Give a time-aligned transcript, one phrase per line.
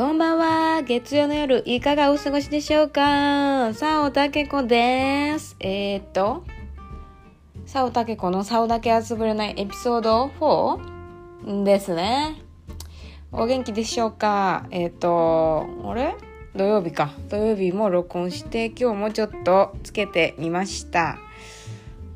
[0.00, 0.80] こんばんは。
[0.80, 3.74] 月曜の夜、いかがお過ごしでしょうか？
[3.74, 5.56] さ、おたけこです。
[5.60, 6.42] えー、っと、
[7.66, 10.30] さ、おたけこのさおだけ遊ぶれないエピソード
[11.44, 11.64] 4?
[11.64, 12.40] ですね。
[13.30, 14.66] お元気でしょうか？
[14.70, 16.16] えー、っと、あれ？
[16.56, 17.12] 土曜日か。
[17.28, 21.18] 土曜日も録音して、今日もちょっとつけてみました。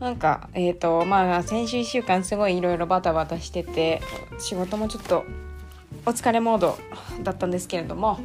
[0.01, 4.01] なんか、えっ、と、まあ、先週1週間すごいいろいろバタバタしてて、
[4.39, 5.25] 仕事もちょっと
[6.07, 6.79] お疲れモード
[7.23, 8.21] だったんですけれども、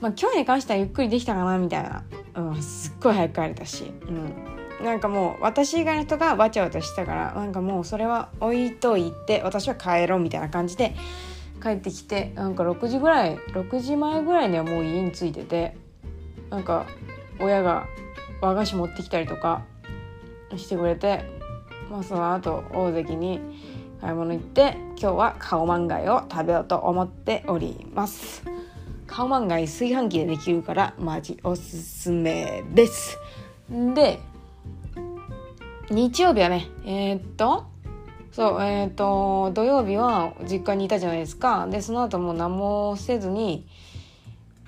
[0.00, 10.96] まあ、今日に関してはゆっくりできたかなみたいな、うん、すっごい早く帰れたし、うん、なんかもう私以外の人がわちゃわちゃしたからなんかもうそれは置いといて私は帰ろうみたいな感じで
[11.62, 15.76] 帰ってきてなんか6時ぐらい6時前ぐらいにはもう家に着いてて
[16.50, 16.86] なんか
[17.38, 17.86] 親が
[18.40, 19.64] 和菓子持ってきたりとか
[20.56, 21.24] してくれて、
[21.88, 23.40] まあ、その後大関に
[24.00, 28.42] 買い物行って今日はカオマンガイを食べようと思っております。
[29.06, 33.18] カオマンガイ炊飯器でできるからマジおすすめです。
[33.94, 34.20] で
[35.90, 37.64] 日曜日はねえー、っと
[38.32, 41.66] そうえー、っと土曜日は実家にいたじゃないですか。
[41.66, 43.66] でその後も何もせずに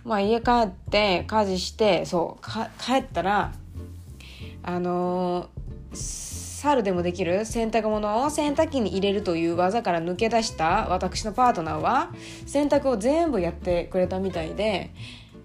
[0.04, 3.52] まあ家帰って家事してそう帰ったら
[4.62, 5.48] あのー
[6.60, 12.10] 猿でもできる洗濯物を洗濯機に入れるという技から抜け出した私のパートナーは
[12.46, 14.90] 洗濯を全部やってくれたみたいで、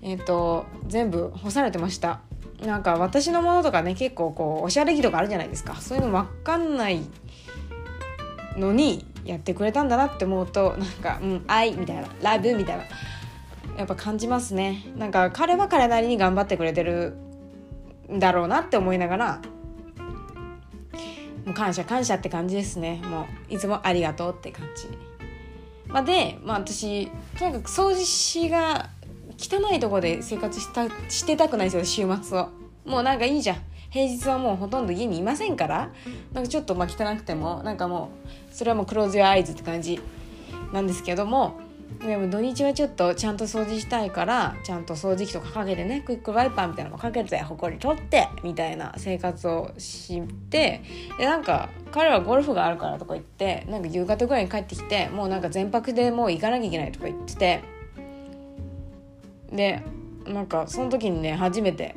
[0.02, 2.22] えっ、と全部干されてました。
[2.66, 5.76] なんか私のものとかね結構こうおしゃれ着とかあるじゃないですか。
[5.76, 7.02] そういうの分かんない
[8.58, 12.84] のにやってくれたんだなって思うとなんか「うん愛」みたいな「ラブ」みたいな
[13.78, 14.84] やっぱ感じますね。
[14.98, 17.16] なんか彼は彼なりに頑張ってくれてる
[18.12, 19.42] んだろうなって思いながら
[21.46, 23.02] もう感謝感謝って感じですね。
[23.06, 24.88] もういつもありがとうって感じ、
[25.88, 28.90] まあ、で、まあ、私とにかく掃除しが
[29.38, 32.50] 汚いとこで生活したしてたくないですよ週末を。
[32.86, 33.58] もうなんかいいじゃん。
[33.90, 35.92] 平日はもうほとんど家にいませんから。
[36.34, 38.12] なんかちょっとまあ汚くてもなんかも
[38.52, 40.00] うそれはもうクローズヨアアイズって感じ
[40.72, 41.63] なんですけども。
[42.00, 50.84] でも土日はちょっとちゃんと掃除したいからちゃんと掃除機とかかけてねクイックワイパーみたいなのもかけてほこり取ってみたいな生活をして
[51.18, 57.64] でなんか彼はゴルフがあるからとか言ってなんか夕方ぐらいに帰ってきてもうなんか全泊でもう行かなきゃいけないとか言ってて
[59.52, 59.82] で
[60.26, 61.96] なんかその時にね初めて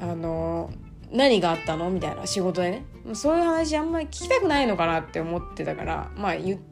[0.00, 0.70] あの
[1.10, 1.90] 何があったの？
[1.90, 2.84] みたいな仕事でね。
[3.14, 6.69] そういう話あんまり聞きたくないのかなって思ってたからまあ言って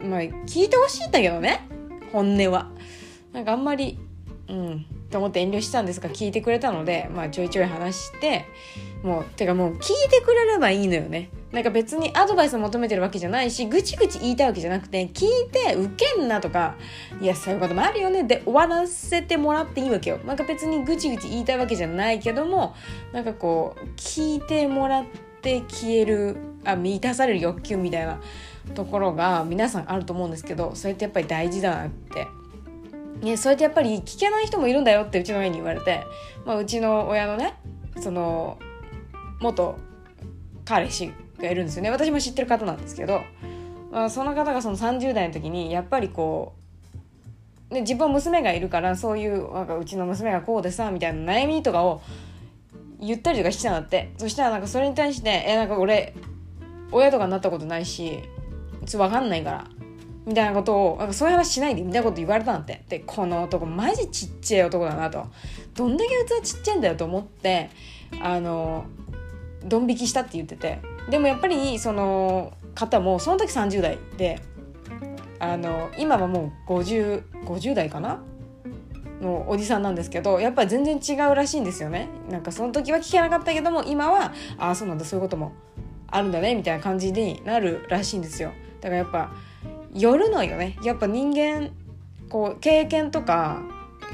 [0.00, 1.66] まあ聞いてほしいんだけどね。
[2.12, 2.70] 本音は。
[3.32, 3.98] なんかあんまり
[4.48, 8.44] うんと思って遠慮したんですが聞いてくれたのでまあちょいちょい話して
[9.02, 11.30] もうてかもう聞いてくれればいいのよね。
[11.52, 16.74] なんか別にアドバイスを求めてるわけじゃないしぐちぐち言いたいわけじゃなくて聞いてウケんなとか
[17.22, 18.24] いやそういうこともあるよね。
[18.24, 20.18] で終わらせてもらっていいわけよ。
[20.26, 22.74] なんか別にぐちぐち言いたいわけじゃないけども
[23.12, 25.04] なんかこう聞いてもらっ
[25.40, 28.20] て消えるあ満たされる欲求みたいな
[28.74, 32.26] ところが皆さんあると思うんですけどそれってやっぱり大事だなって。
[33.22, 36.04] ね、それってやっぱり聞けない人もいるんだよってうちの親に言われて、
[36.46, 37.54] まあ、うちの親のね
[38.00, 38.58] その
[39.40, 39.76] 元
[40.64, 43.22] 彼氏がいるんですよね私も知ってる方なんですけど、
[43.90, 46.54] まあ、その方がその30代の時にやっぱりこ
[47.70, 52.02] う、ね、自分は娘がいるからそういうなんかうちの娘がこうでさみたいな悩みとかを
[53.00, 56.14] 言ったりとかしてたんだってそしたらなんかそれに対して「えなんか俺
[56.90, 58.22] 親とかになったことないし
[58.88, 59.64] ちょっと分かんないから。
[60.26, 62.84] みたいなことをなんかそういう話しないでみたいなこと言われたんだって。
[62.88, 65.26] でこの男マジちっちゃい男だなと。
[65.74, 66.10] どんだけ
[66.40, 67.70] 器ちっちゃいんだよと思って
[68.20, 68.84] あの
[69.64, 70.80] ドン引きしたって言ってて。
[71.08, 74.40] でもやっぱりその方もその時30代で
[75.38, 78.22] あの今はもう 50, 50代かな？
[79.22, 82.08] のおじさんなんですけどやっぱり全然違うらしいんですよね。
[82.30, 85.52] なんかその時は聞けなかったけども今はああそうなんだそういうことも
[86.06, 88.52] あるんだねみたいな感じになるらしいんですよ。
[88.80, 89.30] だからやっぱ
[89.94, 90.76] よるのよね。
[90.82, 91.70] やっぱ人間
[92.28, 93.62] こう経験とか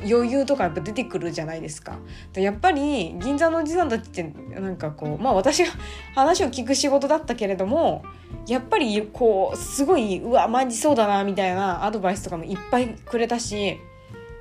[0.09, 1.99] 余裕とかやっぱ出てくるじゃないですか。
[2.35, 4.23] やっぱり銀座のおじさんたちって
[4.59, 5.71] なんかこうまあ私が
[6.15, 8.05] 話を聞く仕事だったけれども
[8.47, 13.79] やっぱりこうすごいうわマジそうだなみたいなアドバイスとかもいっぱいくれたし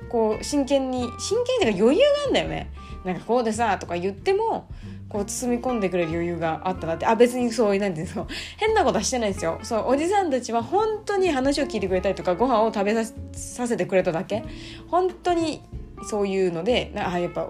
[0.08, 2.70] こう真剣に真剣っていうか余裕があるんだよね。
[3.04, 4.68] なんかこうでさとか言っても
[5.14, 7.06] こう包み込んでくれる余裕があったなって。
[7.06, 8.26] あ別にそうなんですよ
[8.56, 9.60] 変なことはしてないですよ。
[9.62, 14.42] そうおじさんたちは本当に話を聞いてくれたりとかご飯を食べさせてくれただけ。
[14.88, 15.62] 本当に
[16.02, 17.48] そういうのであやっぱ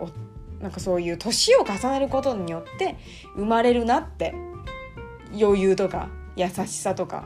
[0.60, 2.98] なんかそういう年を重ねることによって
[3.34, 4.34] 生まれるなって。
[5.32, 7.24] 余裕とか優しさとか。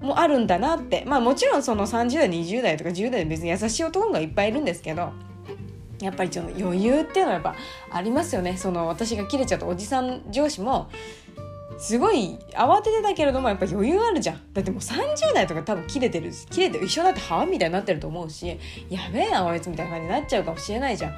[0.00, 1.04] もあるんだなって。
[1.06, 5.12] まあもちろんその30代20代とか10代で別に優しい男がいっぱいいるんですけど。
[6.00, 7.54] やっぱりちょっと余裕っていうのはやっぱ
[7.90, 8.56] ありますよね。
[8.56, 10.90] その私が切れちゃったおじさん上司も
[11.78, 14.40] すごい慌ててたけれどもやっぱ余裕あるじゃん。
[14.52, 18.58] だってもう30代とか多分切れてる切れて一緒だってはみたいになってると思うし
[18.88, 21.14] やべえなあいつみたいな感じになっちゃうかもしれないじゃん。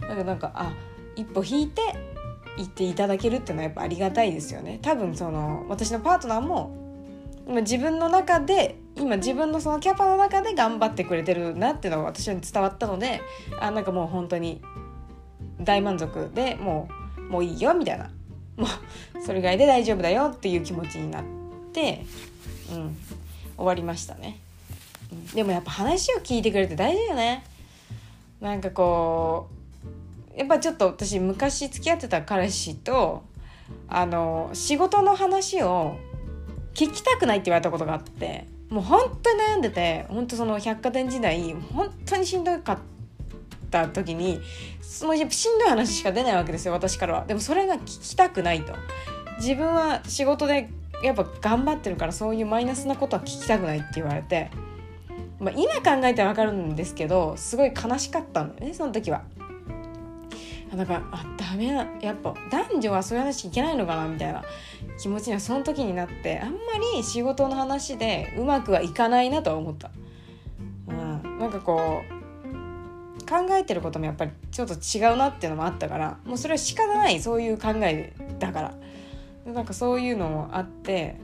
[0.00, 0.72] だからなんかあ
[1.16, 1.82] 一歩引いて
[2.56, 4.78] 言っていただけるっていうのはやっぱありがたいですよね。
[4.82, 6.85] 多分その私のパートナーも
[7.46, 13.20] 今自分の中で今自分のそのキャパの中で頑張ってくれてるなっていうのが私に伝わったので
[13.60, 14.60] あなんかもう本当に
[15.60, 16.88] 大満足でも
[17.18, 18.10] うもういいよみたいな。
[18.56, 21.24] もうそれぐらいで大丈夫だよっていう気持ちになっ
[21.74, 22.04] て、
[22.72, 22.96] うん、
[23.56, 24.38] 終わりましたね、
[25.12, 27.44] うん、でもやっぱ話を聞いてくれて大事よね。
[28.40, 29.48] なんかこ
[30.34, 33.24] うやっぱちょっと私昔付き合ってた彼氏と
[33.88, 35.98] あの仕事の話を
[36.76, 42.78] 聞きたくないって言われたことがあってもう本当に悩んでて本当その百貨店時代本当にしんどかっ
[43.70, 44.40] た時に
[44.82, 47.24] そのやっぱしんどい話しか出ないわけですよ私からは。
[47.24, 48.74] でもそれが聞きたくないと。
[49.38, 50.68] 自分は仕事で
[51.02, 54.50] やっぱ頑張ってるからそういうマイナスなことは聞きたくないって言われて、
[55.38, 59.22] まあ、今考えてわかるんですけどすごい悲しかったんだよねその時は。
[60.76, 64.44] なんかあダメなやっぱ男女はそういう話いけないのかなみたいな
[64.98, 66.58] 気持ちにはその時になってあんま
[66.94, 69.90] り仕事の話でうまくはいかないなとは思った。
[70.88, 78.74] うん、なんかこう考えてることもやっぱりちょっと違うなっていうのもあったからもうそれは仕方ないそういう考えだから。
[79.46, 81.16] なんかそういうのもあって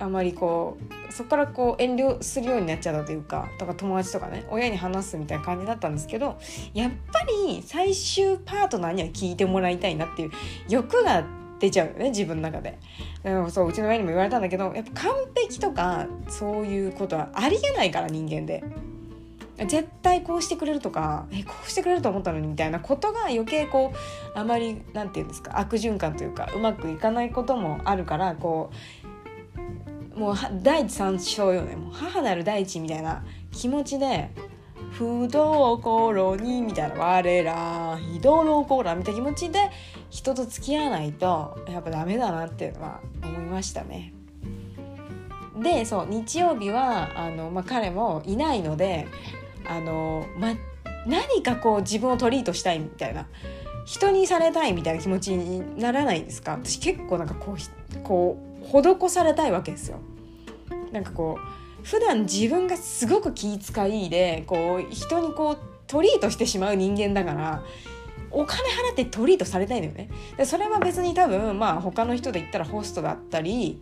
[0.00, 0.78] あまりこ
[1.08, 6.38] うそこからこう遠慮するようになっちゃったというかとか友達とかね親に話すみたいな感じだったんですけど
[6.74, 10.30] やっぱり最終パートナーには聞いてもらいたいなっていう
[10.68, 11.24] 欲が
[11.58, 12.78] 出ちゃうよね自分の中で。
[13.50, 18.62] そううちの親にも言われたんだけどやっぱ完璧とかそういうことはありえないから人間で。
[19.66, 28.70] 絶対こうしてくれるとかえこうしてくれると思ったのにみたいなことが余計こうあまり何て言うんですか悪循環というかうまくいかないこともあるからこ
[29.04, 29.07] う
[30.18, 34.30] もう第一三章よねもう母なる第一みたいな気持ちで
[34.92, 39.70] 「不動心に」みたいな「我ら非道の心」みたいな気持ちで
[40.10, 44.12] 人と付き合わないとやっぱダメだなっていうのは思いましたね。
[45.60, 49.08] でそう日曜日はあの、まあ、彼もいないので
[49.68, 50.54] あの、ま、
[51.06, 53.26] 何かこう自分をトリートしたいみたいな
[53.84, 56.52] 人にされたいみたいな気持ちにならないですか？
[56.52, 59.98] 私結構なんかこうこう施されたいわけですよ。
[60.92, 67.62] なんかこう普段自分がすごく気遣いでこう人にこうトリートしてしまう人間だから
[68.30, 70.10] お金払ってトリートされたいのよね。
[70.36, 73.80] でそれは別に多分まあ他の人で言ったらホストだったり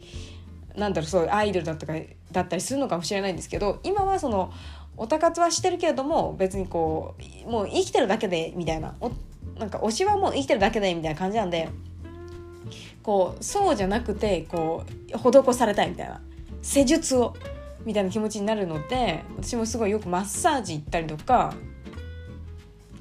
[0.77, 1.95] なんだろうそうアイドルだったか
[2.33, 4.53] だったりするのかもしれないんですけど今はその
[4.97, 7.15] オタ活はしてるけれども別にこ
[7.47, 9.11] うもう生きてるだけでみたいなお
[9.59, 11.69] なんか推しはもう生きてるだけでみたいな感じなんで
[13.07, 16.21] こうそうじゃなくてこう施されたいみたいな
[16.61, 17.37] 施術を
[17.85, 21.55] みたいな気持ちになるので私もすごいよくマッサージ行ったりとか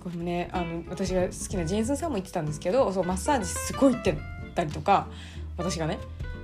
[0.04, 4.16] これもねあの私が好きなジェンスンさんも言ってたんですけどそうマッサージすごい行って
[4.54, 5.08] たりとか
[5.58, 5.98] 私がね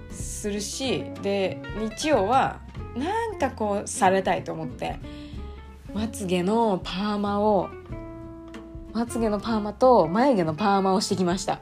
[0.09, 1.61] するしで
[1.95, 2.61] 日曜は
[2.97, 4.95] なんかこうされたいと思って
[5.93, 7.69] まつげのパーマを
[8.91, 11.59] まつげのパーマと眉毛のパーマをしてきました。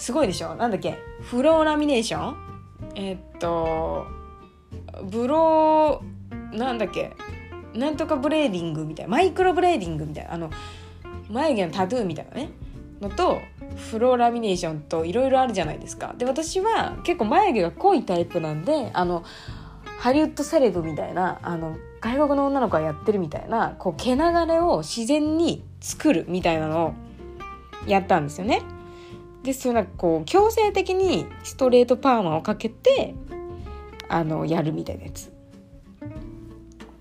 [0.00, 0.54] すごいでしょ？
[0.54, 0.98] なんだっけ？
[1.20, 2.36] ブローラミネーション？
[2.94, 4.06] えー、っと
[5.04, 7.12] ブローなんだっけ？
[7.74, 10.50] なんとかブレーディングみたいなマイクロブレーディングみたいなあの
[11.28, 12.48] 眉毛のタトゥーみたいなね。
[13.02, 13.40] のと
[13.76, 16.14] ブローラミネーションといろいろあるじゃないですか。
[16.16, 19.22] で私は結構眉毛が濃いタイプなんであの
[19.98, 26.94] ハリウッドセレブみたいなあの外国の女の子がやってるみたいなこう毛流れを自然に作るみたいなのを
[27.86, 28.62] やったんですよね。
[29.42, 33.14] でそなんかこう強制的にストレートパーマをかけて
[34.08, 35.32] あのやるみたいなやつ。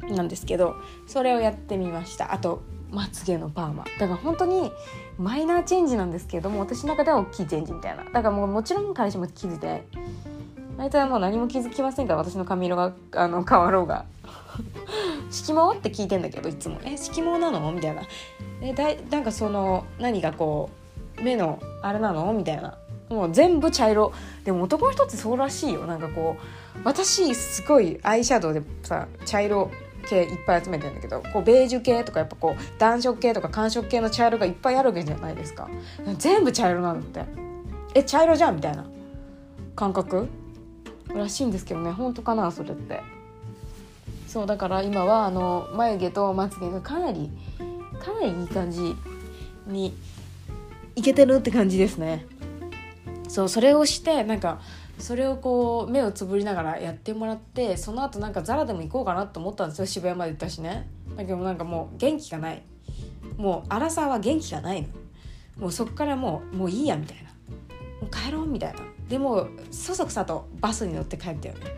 [0.09, 2.33] なんですけどそれをやってみました。
[2.33, 3.83] あとまつげのパーマ。
[3.99, 4.71] だから本当に
[5.17, 8.05] マイナーチェンジなんですけども私の中では大きいチェンジみたいな。
[8.05, 9.83] だからもうもちろん彼氏も気づいて
[10.77, 14.05] 大体もう何も気づきませんから私の髪色があの変わろうが。
[15.31, 18.01] 色毛って聞いてんだけどいつも「え色毛なの?」みたいな
[18.61, 20.78] 「えだいなんかその何がこう
[21.21, 22.77] 目のあれなの?」みたいな。
[23.09, 24.13] もう全部茶色。
[24.45, 25.87] でも男の人ってそうらしいよ。
[25.87, 29.71] なんかこう私すごいアイシャドウでさ茶色
[30.07, 35.67] 系いっぱい集めてるんだけどこうベージュ系とかやっぱこう暖色系とか寒色系の茶色がいっぱいあるわけじゃないですか。
[36.19, 37.31] 全部茶色なんだって
[37.95, 38.85] え茶色じゃんみたいな。
[39.75, 40.27] 感覚
[41.15, 41.91] らしいんですけどね。
[41.91, 42.51] 本当かな？
[42.51, 43.01] それって。
[44.27, 47.31] そうだから今はあの眉毛とまつげがかなり
[47.99, 48.95] かなりいい感じ
[49.65, 49.95] に
[50.99, 52.25] いけてるって感じですね。
[53.27, 54.59] そうそれをしてなんか
[54.97, 59.85] それをこう目をつぶりながらやってもらってその後なんかザラでも行こうかなと思ったんですよ。
[59.85, 60.89] 渋谷まで行ったしね。
[61.15, 62.63] だけどなんかもう元気がない。
[63.37, 64.87] もう荒さは元気がないの。
[65.57, 67.29] もうそっからもうもういいやみたいな。
[68.01, 68.81] もう帰ろうみたいな。
[69.07, 71.61] でもそそくさとバスに乗って帰ったよね。
[71.61, 71.71] も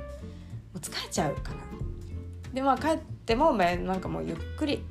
[0.76, 1.58] う疲れちゃうから
[2.54, 4.84] でまあ帰ってもなんかもうゆっくり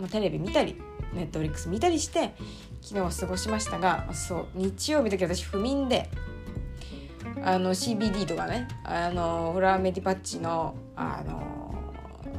[0.00, 0.80] まあ、テレビ見たり
[1.12, 2.34] ネットフリックス見たりして
[2.80, 6.10] 昨日は過ごしましたがそう日曜日だけ私不眠で
[7.44, 11.94] あの CBD とかねあのフラーメディパッチのあの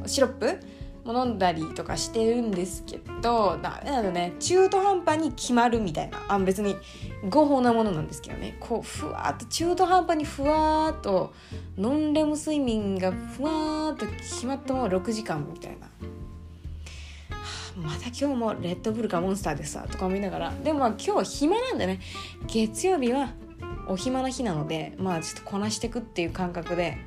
[0.06, 0.58] シロップ
[1.04, 6.76] も飲んだりとかしてるんですけどだなのね中途半端に決まるみたいなあ別に
[7.28, 11.32] 合法なものなんですけどねこうふわっと中途半端にふわっと
[11.76, 15.91] ノンレム睡眠がふわっと決まったもの6時間みたいな。
[17.76, 20.52] また今日もレッドブルかモンスターでさとか思いながら。
[20.62, 22.00] でもまあ今日暇なんでね。
[22.46, 23.30] 月曜日は
[23.88, 26.98] お暇な日なのでまあちょっとこなしてくっていう感覚で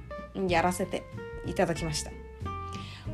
[0.48, 1.04] やらせて
[1.46, 2.12] いただきました。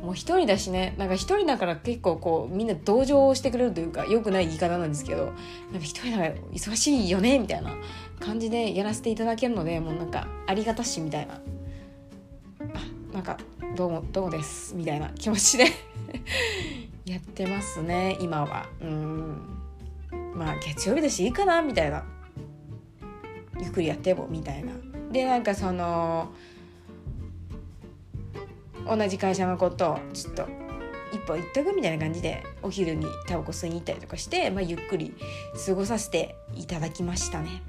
[0.02, 0.96] もう一人だしね。
[0.98, 5.38] なんか一人だから結構こうみんな同情してくれるというかよくない言い方なんですけどなんか
[5.80, 7.72] 一人だから忙しいよねみたいな
[8.20, 11.36] 感じでやらせていただけるのでもうなんかありがたしみたいな。
[11.36, 13.38] あなんか
[13.76, 15.66] どうもどうもですみたいな気持ちで。
[17.06, 19.62] やってますね今はうん
[20.36, 22.04] まあ月曜日だしいいかなみたいな
[23.60, 24.72] ゆっくりやってもみたいな
[25.12, 26.32] でなんかその
[28.88, 30.48] 同じ会社のことをちょっと
[31.12, 35.14] 一歩行っとくみたいな感じでお昼にタバコ吸いに行ったりとかして、まあ、ゆっくり
[35.66, 37.62] 過ごさせていただきましたね。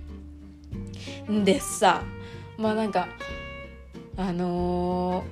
[1.45, 2.03] でさ
[2.57, 3.09] まあなんか
[4.17, 5.25] あの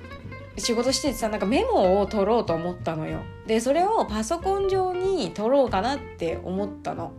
[0.57, 3.21] ー、仕事しててさなんかメモを取ろうと思ったのよ。
[3.51, 7.11] でそれをパソコン上に取ろうかなって思ったの。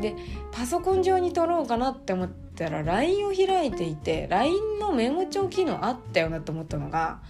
[0.00, 0.16] で
[0.50, 7.20] パソコン上に取ろうかなって思ったら LINE を開いていて LINE のメモ帳機能あったよなと思ったのが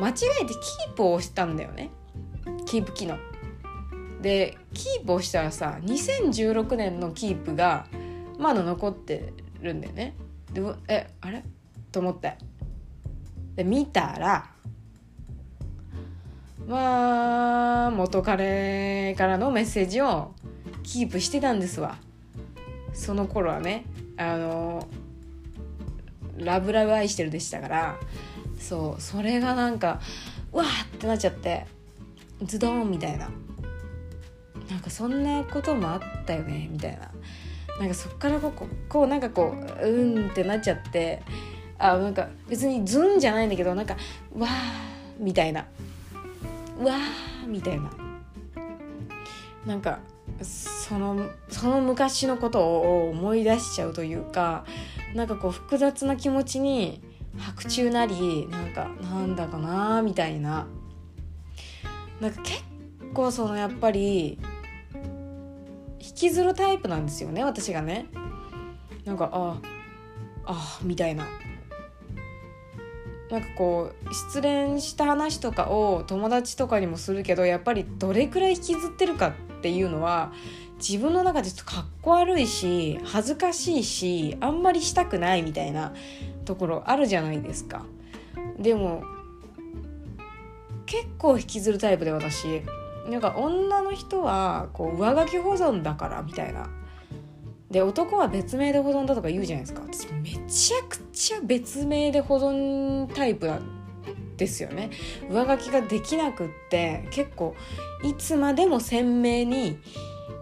[0.00, 1.90] 間違えてキープを押したんだよね。
[2.66, 3.16] キープ機能。
[4.22, 7.86] でキープをしたらさ2016年のキープが
[8.40, 10.16] まだ残ってるんだよね。
[10.52, 11.44] でえあれ？
[11.92, 12.38] と思って。
[13.54, 14.50] で見たら
[16.68, 20.32] まあ元彼からのメッセージを
[20.82, 21.96] キープしてたんですわ。
[22.92, 23.84] その頃はね
[24.18, 24.86] あの
[26.36, 27.96] ラブラブ愛してるでしたから
[28.58, 30.00] そうそれがなんか
[30.52, 31.66] わーってなっちゃって
[32.42, 33.30] ズドンみたいな。
[34.68, 37.10] なんかそんなこともあったよねみたいな。
[37.80, 41.22] なんかそっからこうこうなんかこううんってなっちゃって
[41.78, 43.96] あなんか別にズンじゃないんだけどなんか
[44.36, 44.50] わー
[45.18, 45.64] みたいな。
[46.78, 47.90] わーみたいな。
[49.66, 49.98] なんか
[50.42, 54.64] そのその昔のことを思い出しちゃうというか
[55.14, 57.02] なんかこう複雑な気持ちに
[57.36, 60.66] 白昼なりなんかなんだかなみたいな。
[62.20, 62.62] なんか結
[63.14, 64.40] 構そのやっぱり
[66.00, 68.06] 引きずるタイプなんですよね私がね。
[69.04, 69.60] なんかあ
[70.46, 71.24] あみたいな。
[73.30, 80.32] なんかこう失恋した話とかを友達とかにもするけどやっぱりどれくらい引きずってるかっていうのは
[80.78, 85.92] 自分の中でちょっとかっこ悪いし恥ずかしいしあんまりしたくないみたいな
[86.44, 87.84] ところあるじゃないですか。
[88.58, 89.02] でも
[90.86, 92.62] 結構引きずるタイプで私
[93.10, 96.70] なんか女の人はこう上書き保存だからみたいな
[97.70, 99.82] で男は別名で保存だとか言うじゃないですか。
[99.82, 104.90] 私めちゃくちゃ別名で保存タイプなんですよね。
[105.30, 107.54] 上書きができなくって結構
[108.02, 109.78] いつまでも鮮明に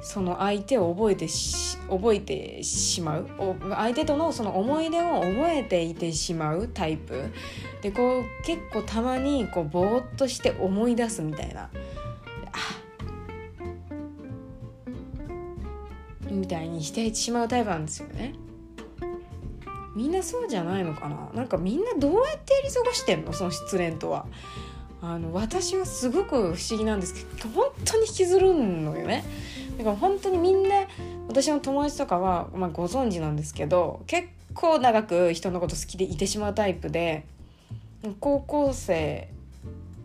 [0.02, 3.28] その相手を覚えてし覚えてしまう。
[3.70, 7.32] 相手とのその思い出を覚えていてしまうタイプ。
[7.82, 11.70] でこう結構たまにこうぼーっとして思い出すみたいな。
[16.36, 18.34] みたいにしてしまうタイプなんですよね。
[19.94, 21.30] みんなそうじゃないのかな？
[21.34, 23.32] なんかみんなどうやってやり過ごしてんの？
[23.32, 24.26] その失恋とは。
[25.02, 29.24] あの私はすごく不思議なんですけど本当に引きずるのよね。
[29.78, 30.86] だから本当にみんな
[31.28, 37.26] 私の友達とかは、まあ、ご存知なんですけど結構長く人のこと好きでいてしまうタイプで
[38.20, 39.28] 高校生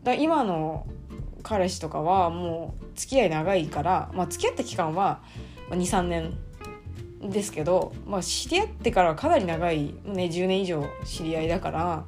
[0.03, 0.85] だ今の
[1.41, 5.21] 彼氏とかはもう付き合い長いから、まあ、付き合った期間は
[5.75, 6.33] 23年
[7.21, 12.05] ですけど、まあ、知り合ってからかなり長い、ね、10年以上知り合いだから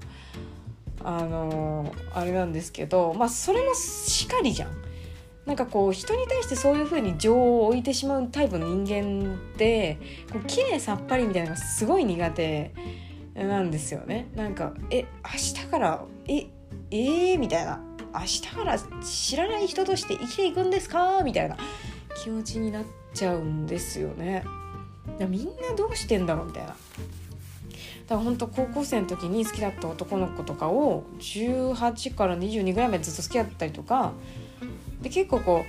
[1.04, 4.84] あのあれなんですけどまあそれもしかりじゃん。
[5.46, 10.00] なんかこう人に対してそういう風に情を置いてしまうタイプの人間って
[10.32, 12.74] こう綺麗さっぱりみたいなのがすごい苦手
[13.36, 14.30] なんですよね。
[14.36, 16.48] なんかえ明日からえ
[16.92, 17.82] えー、みたいな
[18.14, 21.24] 明日から知らない人として生きていくんですか？
[21.26, 21.58] みたいな
[22.16, 24.44] 気持ちになってちゃうんですよね。
[25.28, 26.70] みんなどうしてんだろうみたいな。
[26.70, 34.12] だから本当高校生の時に好きだった男の子とかを18から22ぐらいまでずっと好きだったりとか
[35.02, 35.66] で結構こ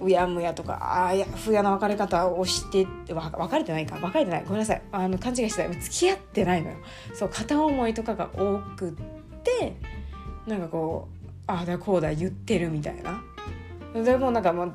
[0.00, 3.98] ううやむやとかあやふやな別れ方をしてって別れてないか。
[4.00, 4.44] 別れてない。
[4.44, 4.82] ごめんなさい。
[4.92, 5.68] あの勘違いしてた。
[5.72, 6.76] 付き合ってないのよ。
[7.14, 8.92] そう片思いとかが多くっ
[9.42, 9.76] て
[10.46, 13.22] なんかこうああだこうだ言ってるみたいな。
[13.94, 14.72] でもなんかもう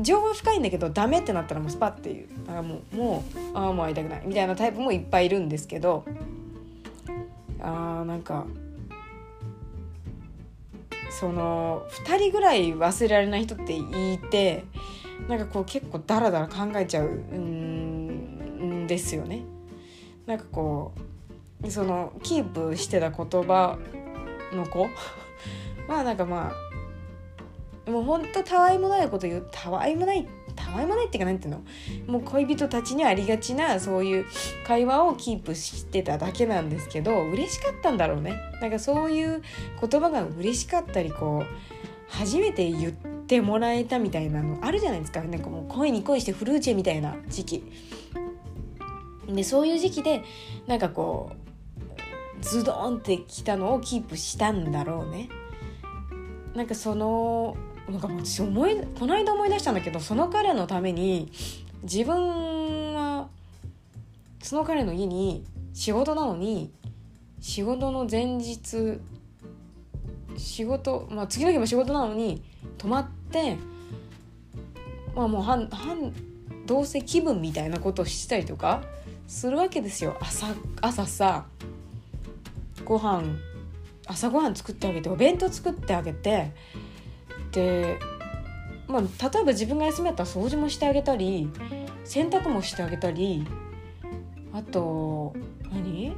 [0.00, 6.04] 情は深いんだけどダメってなったらもうスパッていうだからもうもうああもう会いたくないみたいなタイプもいっぱいいるんですけど
[7.60, 8.46] あーなんか
[11.10, 14.64] その2人ぐらい忘れられない人っていて
[15.28, 19.44] なんかこう結構ダラダラ考えちゃうんですよね。
[20.26, 20.92] なんかこ
[21.62, 23.78] うそのキープしてた言葉
[24.52, 24.88] の子
[25.86, 26.71] まあなんかまあ
[27.86, 31.62] もうほんとたわいもないこと言うたわいもないたわいもないっていうか何ていうの？
[32.06, 34.26] もう恋人たちにありがちなそういう
[34.66, 38.38] 会話をキープしてただけなんですけど嬉しかったんだろうね。
[38.60, 39.42] なんかそういう
[39.80, 41.46] 言葉が嬉しかったりこう
[42.08, 45.22] 初めて言ってもらえたみたいなのあるじゃないですか。
[45.22, 47.72] なんかもう恋に恋してフルーチェみたいな時期。
[49.26, 50.22] でそういう時期で
[50.66, 55.28] なんかこうズドンってきたのをキープしたんだろうね。
[56.54, 57.56] なんかその
[57.88, 61.30] なんか私思いこの間思い出したんだけどその彼のために
[61.82, 63.28] 自分は
[64.42, 66.72] その彼の家に仕事なのに
[67.40, 69.00] 仕事の前日
[70.36, 72.42] 仕事、まあ、次の日も仕事なのに
[72.78, 73.56] 泊まって
[75.14, 76.12] まあもう半半
[76.66, 78.82] どうせ気分みたいなことをしたりとか
[79.26, 80.16] するわけですよ。
[80.20, 80.46] 朝
[80.80, 81.46] 朝さ
[82.84, 83.22] ご飯
[84.06, 86.52] 朝ごはん作ってあげてお弁当作ってあげて
[88.88, 91.48] まあ例えば自分が休みだったら掃除もしてあげたり
[92.04, 93.46] 洗濯もしてあげたり
[94.52, 95.34] あと
[95.70, 96.16] 何？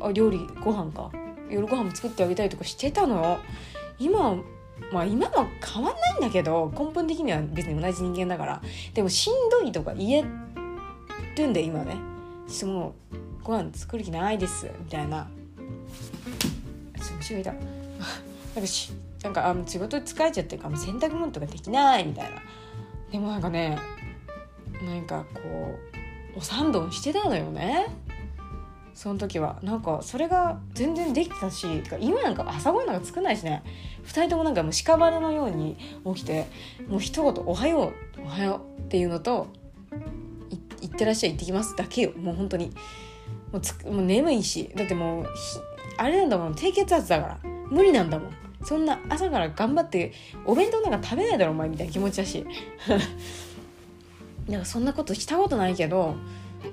[0.00, 1.10] あ料理ご飯か。
[1.50, 3.38] 夜ご飯も作ってあげたりとかしてたの
[3.98, 4.36] 今
[4.92, 8.62] まあ今も変わんないんだけど根本的には別に同じ人間だから。
[8.94, 10.24] でもしんどいとか言え
[11.36, 11.96] るんで今ね。
[12.48, 15.28] ちょっともうご飯作る気ないですみたいな。
[17.18, 17.52] 虫がいた
[18.54, 22.42] なんかしなんかあ仕事疲れちゃってるから洗濯物とかできないみたいな。
[23.12, 23.78] でもなんかね
[24.84, 25.40] なんかこ
[26.34, 27.86] うお三度してたのよね。
[28.94, 29.58] その時は。
[29.62, 31.66] なんかそれが全然できてたし
[32.00, 33.62] 今なんか朝ごはんなんか作んないしね。
[34.04, 35.76] 2人ともなんかもう屍のように
[36.14, 36.46] 起きて
[36.88, 37.92] もう一言「おはよう」
[38.24, 39.48] 「おはよう」っていうのと
[40.82, 42.12] 「いってらっしゃい行ってきます」だけよ。
[42.16, 42.72] もう本当に。
[43.52, 44.70] もうつもう眠いし。
[44.76, 45.26] だってもう
[45.96, 46.54] あれなんだもん。
[46.54, 47.59] 低血圧だから。
[47.70, 48.32] 無理なんだもん。
[48.62, 50.12] そんな朝から頑張って
[50.44, 52.44] お弁当なんか食べないだろお前みたいな気持ちだし。
[54.48, 56.16] なんかそんなことしたことないけど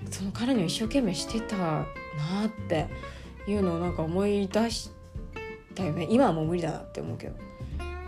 [0.09, 1.85] その彼には一生懸命してたな
[2.47, 2.87] って
[3.47, 4.89] いうのをなんか思い出し
[5.75, 6.07] たよね。
[6.09, 7.35] 今はもう無理だなって思うけど。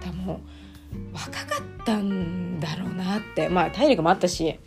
[0.04, 0.40] でも
[1.14, 3.48] 若かったんだろうなって。
[3.50, 4.60] まあ体力もあったし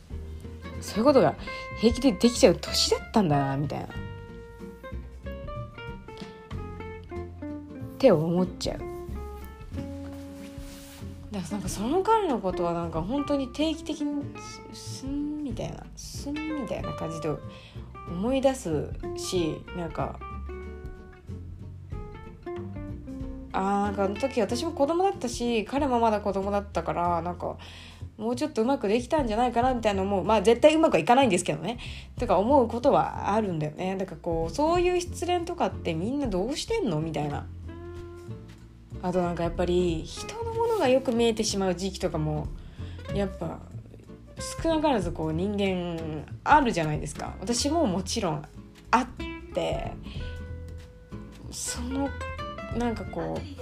[0.81, 1.35] そういうことが
[1.81, 3.89] 平気でできちゃう年だったんだなみたいな。
[8.03, 8.79] って思っちゃう。
[11.31, 14.25] だからなんかその彼のことはなんか本当に定期的に
[14.73, 17.29] すんみたいなすんみたいな感じで
[18.11, 20.19] 思い出すしなんか
[23.53, 27.57] あなんかあの時私も子供だったし彼もまだ子供だったからなんか
[28.19, 30.25] もうちょっとうまくできたんじゃないかなみたいな思う。
[30.25, 31.79] まあ絶対うまくはいかないんですけどね。
[32.19, 33.97] とか思うことはあるんだよね。
[33.97, 37.47] だからこうそういう失恋とかってみんなどうしてんのみたいな。
[39.03, 42.47] あとなんかやっぱり人のものがよく見えてしまう時期とかも
[43.15, 43.59] やっぱ
[44.63, 47.35] 少なからずこう人間あるじゃないですか。
[47.41, 48.43] 私ももちろん
[48.91, 49.07] あっ
[49.55, 49.93] て
[51.51, 52.09] その
[52.77, 53.57] なんかこうびっ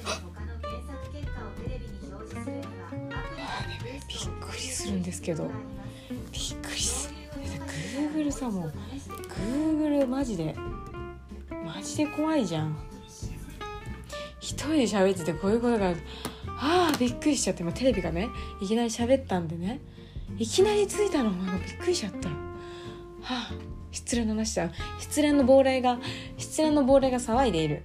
[4.40, 5.50] くりするんですけど
[6.30, 7.16] びっくりする。
[8.14, 8.72] Google さもう
[9.78, 10.54] Google マジで
[11.64, 12.76] マジで怖いじゃん。
[14.50, 15.90] 一人で喋っててこういうことが
[16.58, 18.28] ああびっくりしちゃってテレビがね
[18.60, 19.80] いきなり喋ったんでね。
[20.38, 22.34] いきなりついたのびっくりしちゃったは
[23.22, 23.52] あ
[23.92, 24.70] 失恋の話だ。
[24.98, 25.98] 失恋の亡霊が
[26.36, 27.84] 失恋の亡霊が騒いでいる。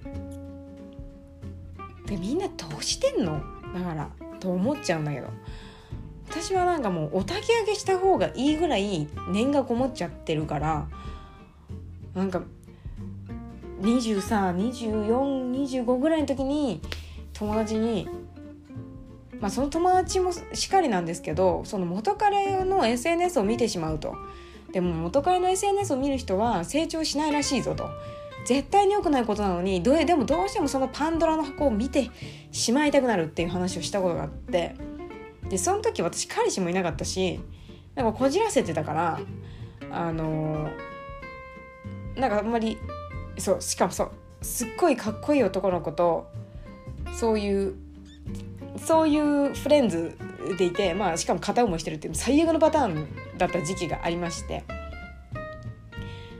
[2.06, 3.40] でみんなどうしてんの？
[3.72, 5.28] だからと思っちゃうんだけど。
[6.28, 10.88] 私はなんかもうお焚き上げした方がいいぐらい念がこもっちゃってるから
[12.14, 12.42] なんか
[13.80, 16.80] 232425ぐらいの時に
[17.32, 18.08] 友達に
[19.40, 24.14] まあその友達もしかりなんですけどその元彼の SNS を見てしまうと。
[24.72, 27.88] でも元彼の SNS を見る人は成長しないらしいぞと。
[28.44, 32.10] 絶対に良くないことなのにどうでもどうしてもそのパンドラの箱を見て
[32.52, 34.74] しまいたくなるっていう話をしたことがあって。
[35.48, 37.40] でその時私彼氏もいなかったし
[37.94, 39.20] なんかこじらせてたから
[39.90, 42.78] あのー、なんかあんまり
[43.38, 44.10] そうしかもそう
[44.42, 46.30] すっごいかっこいい男の子と
[47.12, 47.74] そういう
[48.76, 50.16] そういうフレンズ
[50.58, 54.64] でいて、まあ、しかも片思いしてるっていう最悪のパターンだった時期がありまして。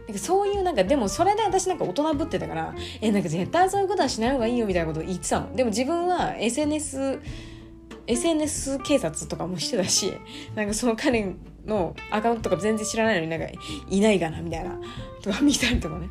[0.06, 5.54] なんかそういうなんかでもそれで私なんか大人ぶってたからえなんか絶対そういうことはしない方がいいよみたいなこと言ってたの。
[5.56, 7.18] でも自分は SNS
[8.06, 10.12] SNS 警察とかもしてたし
[10.54, 11.34] なんかその彼
[11.66, 13.46] のアカウントとか全然知らないのになんか
[13.90, 14.78] いないかなみたいな
[15.22, 16.08] とか見たりとかね。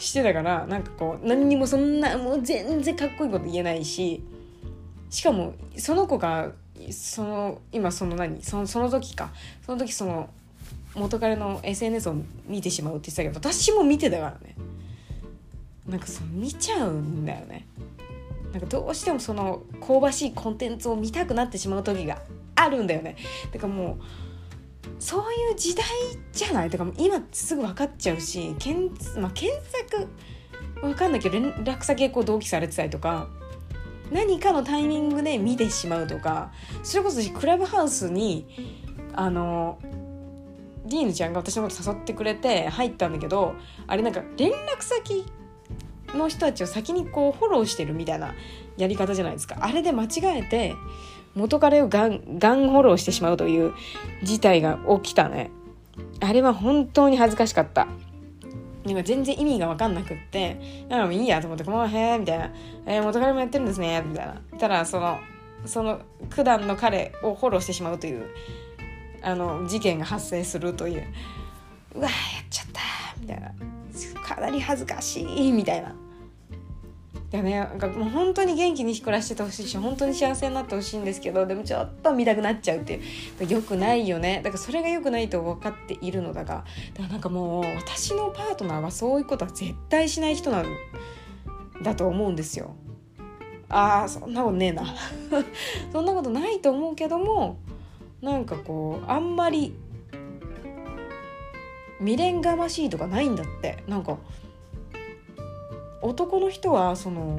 [0.00, 4.22] してたからなんかこう何にもそんなもう全然かっこいいこと言えないし
[5.10, 6.52] しかもその子が
[6.90, 9.30] その今その何そのその時か
[9.64, 10.30] その時その
[10.94, 12.14] 元彼の SNS を
[12.46, 14.56] 見てしまうって言ってたけど私も見てたからね。
[15.86, 17.66] なんかそう見ちゃうんだよね。
[18.52, 22.20] なんかどうしてもその香ばしいコンテンツを見たくなってしまう時が
[22.56, 23.16] あるんだよね。
[23.52, 24.04] だからもう
[24.98, 25.84] そういう時代
[26.32, 30.08] じゃないとか今すぐ分かっちゃうし検,、まあ、検索
[30.80, 33.28] 分かんないけど連絡先こう同期されてたりとか
[34.10, 38.46] 何かのタイミングで見てしまうとかそれこそクラブハウスに
[39.14, 39.78] あの
[40.86, 43.54] ディーヌちゃんが私のこと誘ってくれて入ったんだけど
[43.86, 45.24] あれなんか連絡先
[46.14, 48.34] の人たちを先にこうフォローしてるみたいな
[48.76, 49.58] やり方じゃないですか。
[49.60, 50.74] あれで間違えて
[51.34, 53.72] 元彼をガンガンフォローしてしまうという
[54.22, 55.50] 事態が起きたね。
[56.20, 57.86] あれは本当に恥ずかしかった。
[58.84, 62.50] なんか全然意味が分かんなくってなんかいいやと思って「このへえ」みたいな
[62.86, 64.34] 「えー、元彼もやってるんですね」みたいな。
[64.58, 65.18] たらその
[65.66, 68.24] その九段の彼をフォローしてしまうという
[69.22, 71.04] あの事件が発生するという
[71.94, 72.12] うわやっ
[72.48, 72.80] ちゃった
[73.20, 73.52] みたいな
[74.26, 75.94] かなり恥ずかしいみたいな。
[77.30, 77.60] でね。
[77.60, 83.00] なんかもう本当に元気に暮らしててほしいし本当に幸せになってほしいんですけどでもちょっと見たくなっちゃうって
[83.40, 84.40] いうよくないよね。
[84.44, 90.66] だからそれがよくないと分かっているのだがだからなんかもう私のパートナーはそういうことは絶対しない人なん
[91.82, 92.74] だと思うんですよ。
[93.68, 94.84] あーそんなことねえな。
[95.92, 97.58] そんなことないと思うけども
[98.20, 99.74] なんかこうあんまり
[101.98, 103.84] 未練がましいとかないんだって。
[103.86, 104.18] なんか
[106.02, 107.38] 男の人はその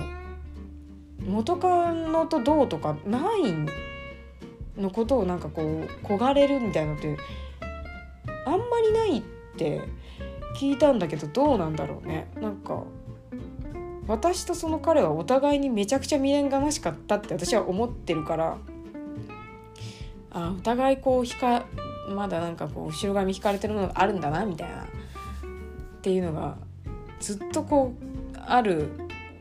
[1.25, 7.17] 元カノとどうとかないのことをなんかこう焦がれるみたいなのって
[8.45, 9.23] あんまりないっ
[9.57, 9.81] て
[10.57, 12.29] 聞いたんだけどどうなんだろうね。
[12.39, 12.83] なんか
[14.07, 18.57] 私とその彼はお互いにめちゃくちゃ未練がましかったって私は思ってるから
[20.31, 21.65] あお互いこうひか
[22.09, 24.87] まだなんかこう後ろ髪引かれてるのがあるんだなみたいなっ
[26.01, 26.57] ていうのが
[27.19, 28.10] ずっとこう
[28.47, 28.89] ある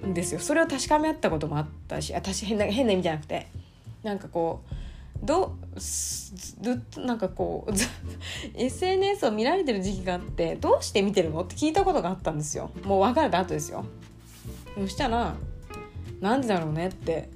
[0.06, 0.40] んですよ。
[0.40, 3.46] それを確かめ合ったこともあったし私変な変な意味じゃなくて。
[4.02, 4.74] なんかこう
[5.26, 5.56] ど
[6.96, 7.72] うなんかこう
[8.58, 11.42] SNS を見られてる時期があってどうして見てるの？
[11.42, 12.70] って聞いたことがあったんですよ。
[12.84, 13.84] もう別れた後ですよ。
[14.74, 15.34] そしたら
[16.20, 16.88] なんでだろうね？
[16.88, 17.28] って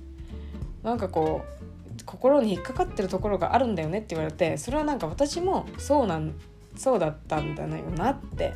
[0.83, 6.33] なんかこう心に引っかかってるところがあるんだよねって言われてそれはなんか私もそうなん
[6.77, 8.55] そうだったんだよなって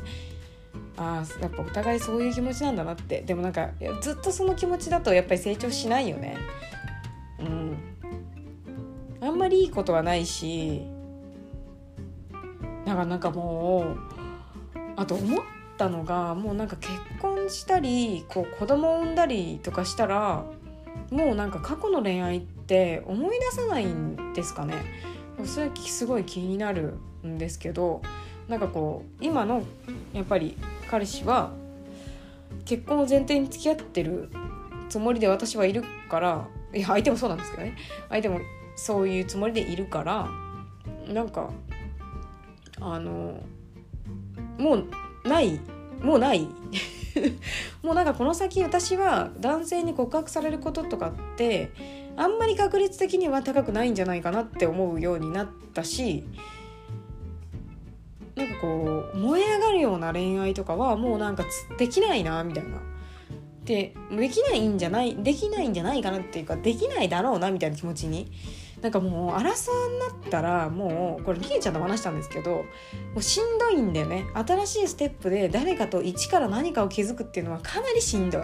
[0.97, 3.21] ああやっぱお互いそういう気持ちなんだなって。
[3.21, 3.69] でもなんか
[4.01, 6.37] ずっとその気持ちだとやっぱり成長しないよね。
[7.39, 7.77] うん。
[9.21, 10.81] あんまりいいことはないし
[12.85, 13.97] だからなんかもう
[14.95, 15.43] あと思っ
[15.77, 20.45] たのがもうなんか結婚したりこう子供を産んだりとかしたら
[21.11, 24.75] もうなんか過去の恋愛って思い出さないんですかね。
[25.45, 28.01] それすごい気になるんですけど
[28.49, 29.63] なんかこう今の
[30.11, 30.57] やっぱり
[30.89, 31.51] 彼氏は
[32.65, 34.29] 結婚を前提に付き合ってる
[34.89, 37.77] つもりで私はいるからいや相手もそうなんですけどね。
[38.09, 38.39] 相手も
[38.75, 40.29] そういうつもりでいるから
[41.07, 41.51] なんか
[42.81, 43.41] あの
[44.57, 44.87] もう
[45.27, 45.59] ない
[46.01, 46.47] もうない。
[47.83, 51.71] もうなんかこの先私は男性に告白されることとかって
[52.15, 56.23] あんまり確率的には高くないんじゃないかなって思うようになったし
[58.39, 61.43] なんかこう燃え上がるような恋愛とかはもうなんか
[61.77, 62.79] できないなみたいな。
[63.65, 68.31] でできないんじゃないできないんじゃないかなっていうかできないだろうなみたいな気持ちに
[68.81, 72.65] なんかもう荒さになったらもうこれりえちゃんと話したんですけども
[73.17, 78.41] うしんどいんだよね新しいステップで誰かと一から何かを築くっていうのはかなりしんどい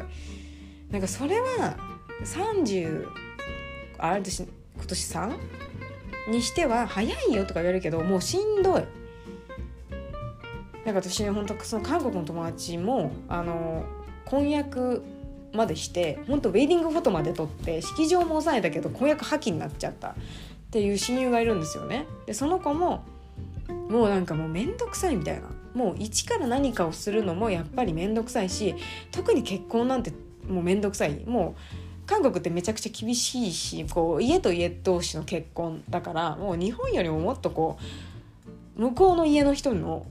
[0.92, 1.76] なんかそれは
[2.24, 3.08] 30
[3.98, 5.38] あれ私今年 3?
[6.28, 8.84] にしては早いよとか言われるけどもうしんどい
[10.86, 13.84] なんか私ね本当その韓国の友達もあの
[14.26, 15.04] 婚約
[15.52, 20.14] までして本当ウェディングフォトまで撮って式場も抑えたけど婚約破棄になっちゃったっ
[20.72, 22.06] ていう親友がいるんですよね。
[22.26, 23.04] でその子も
[23.90, 25.50] もうなんかもう面倒くさいみたいな。
[25.74, 28.50] もう一から何かをするのもやっぱり面倒くさい。
[28.50, 28.76] し
[29.12, 30.14] 特に結婚なんて
[30.48, 31.26] もう面倒くさい。
[31.26, 35.84] もう韓国ってめちゃくちゃ厳しいしこう家と家同士の結婚。
[35.90, 37.78] だからもう日本よりももっとこ
[38.78, 40.06] う向こうの家の人の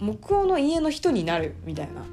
[0.00, 2.04] 向こうの家の人になるみたいな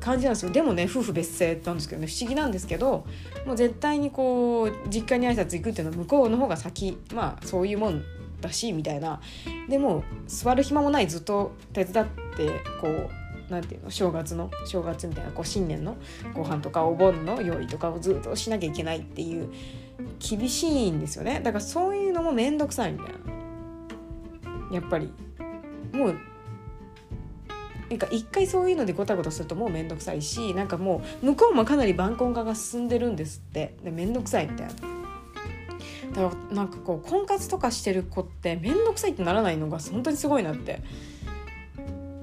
[0.00, 0.52] 感じなんですよ。
[0.52, 3.06] でもね夫婦別姓なんですけどね不思議なんですけど
[3.44, 6.98] もう絶対にこう実家に挨拶行くっていうのは向こうの方が先。
[7.14, 8.02] まあそういうもん
[8.40, 9.20] だしみたいな。
[9.68, 12.06] でも座る暇もないずっと手伝っ
[12.36, 12.48] て
[12.80, 13.10] こう
[13.50, 15.96] 何て言うの正月の正月みたいなこう新年の
[16.34, 19.50] ご飯とかお盆の用意とかをずっとしなきゃいけないっていう
[20.18, 21.40] 厳しいんですよね。
[21.42, 24.76] だからそういうのも面倒くさいみたいな。
[24.76, 25.12] やっぱり。
[25.96, 26.16] もう
[27.88, 34.74] なんか一回そういうのでごたごたするともう面倒くさいしなんかもう向こうもかなり晩婚化が進んでるんですってで面倒くさいみたいな。
[36.16, 40.80] だからなんかこう婚活とかしてる子って面倒くさいってならないのが本当にすごいなって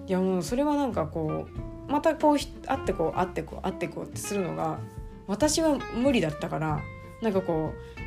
[0.07, 1.45] いやもうそれはなんかこ
[1.87, 4.79] うまたこう会ってこう会ってこう会ってこうってするのが
[5.27, 6.81] 私は無理だったから
[7.21, 8.02] なんかこう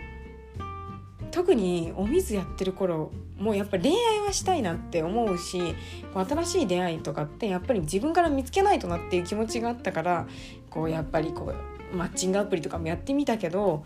[1.36, 5.74] 特にお水やってる頃もうやっぱ恋愛はしたいなって思うし
[6.14, 10.26] 新しい出会いとかってやっぱり自分から見つけないとなっていう気持ちがあったから
[10.70, 11.52] こうやっぱりこ
[11.92, 13.84] うマッチングアプリとかもやってみたけど、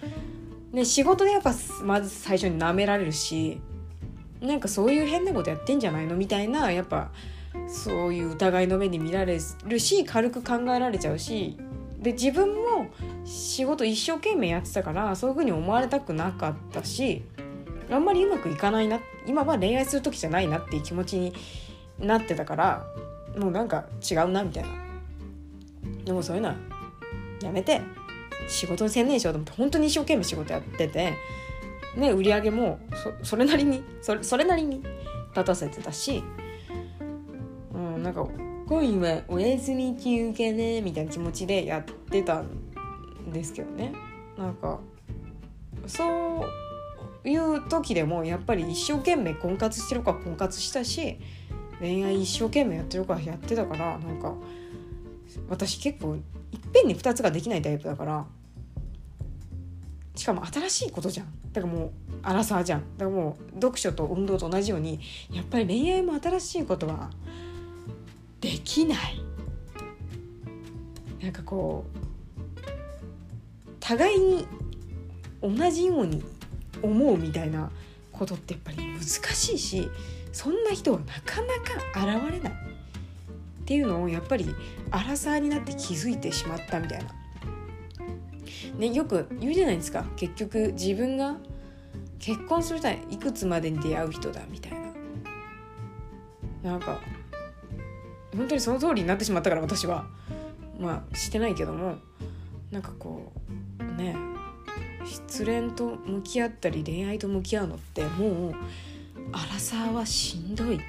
[0.70, 3.60] ね、仕事でやっぱまず最初に舐められるし
[4.40, 7.10] なんかそういう変なことやってんじゃないのみたいなやっぱ
[7.66, 11.58] そういう疑いの目に見られるし軽く考えられちゃうし
[11.98, 12.86] で自分も
[13.24, 17.24] 仕事一生懸命やってたからそういう風に思われたくなかったし
[17.90, 21.32] あんまりうまくいかないな今は恋愛する時じゃないなっていう気持ちに
[21.98, 22.86] なってたから
[23.36, 24.68] もうなんか違うなみたいな。
[26.04, 26.56] でもそういうのは
[27.42, 27.80] やめて。
[28.48, 31.14] 仕事に専念しようと思って本当に一生懸命仕事やってて
[31.96, 32.80] ね売り上げも
[33.22, 34.82] それなりにそれそれなりに
[35.30, 36.22] 立たせてたし
[37.72, 38.26] うんなんか
[38.66, 42.46] 恋はお休み休憩ねみたいな気持ちでやってたん
[43.32, 43.92] ですけどね。
[44.36, 44.78] なんか
[45.86, 46.69] そう
[47.24, 51.18] いう時でもやっぱり一生懸命婚活してるか婚活したし
[51.80, 54.34] 恋愛一生懸命やってるかやってたからなんか
[55.48, 56.22] 私結構いっ
[56.72, 58.26] ぺんに2つができないタイプだから
[60.14, 61.26] しかも新しいことじゃん。
[61.52, 61.90] だからもう
[62.22, 62.80] アラサーじゃん。
[62.98, 65.00] だからもう読書と運動と同じように
[65.32, 67.10] やっぱり恋愛も新しいことは
[68.40, 69.22] できない。
[71.22, 72.00] なんかこう
[73.78, 74.46] 互いに
[75.42, 76.22] 同じように
[76.82, 77.70] 思うみたいな
[78.12, 79.90] ことってやっぱり難しいし
[80.32, 84.46] そんな人はなかなか現れないっていうのをやっぱり
[84.90, 87.10] アラサーになって気づいてしまったみたいな。
[88.78, 90.04] ね、よく言うじゃないですか。
[90.16, 91.36] 結局自分が
[92.18, 94.72] 結婚するためいくつまでに出会う人だみたい
[96.62, 96.72] な。
[96.72, 97.00] なんか
[98.36, 100.06] 本当にその通りになってしまったから私は。
[100.78, 101.96] まあしてないけども。
[102.70, 103.32] なんかこ
[103.78, 104.29] うね。
[105.10, 108.54] 失恋と向き合ったり恋愛と向き合うのってもう
[109.32, 110.80] アラサーはしんどい。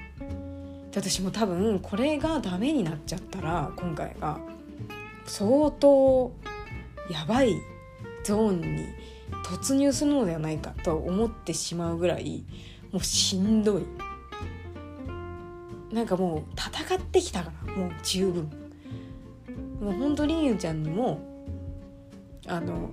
[0.94, 4.40] 私も多分これがダメになっちゃったら今回が
[5.26, 6.32] 相当
[7.10, 7.56] やばい
[8.24, 8.86] ゾーンに
[9.46, 12.44] 突入するのではないかと思ってしまうぐらい
[12.92, 13.84] もうしんどい。
[15.92, 17.74] なんかもう戦ってきたから。
[17.74, 18.50] もう十分。
[19.82, 21.20] もうほんとりゆちゃんにも
[22.48, 22.92] あの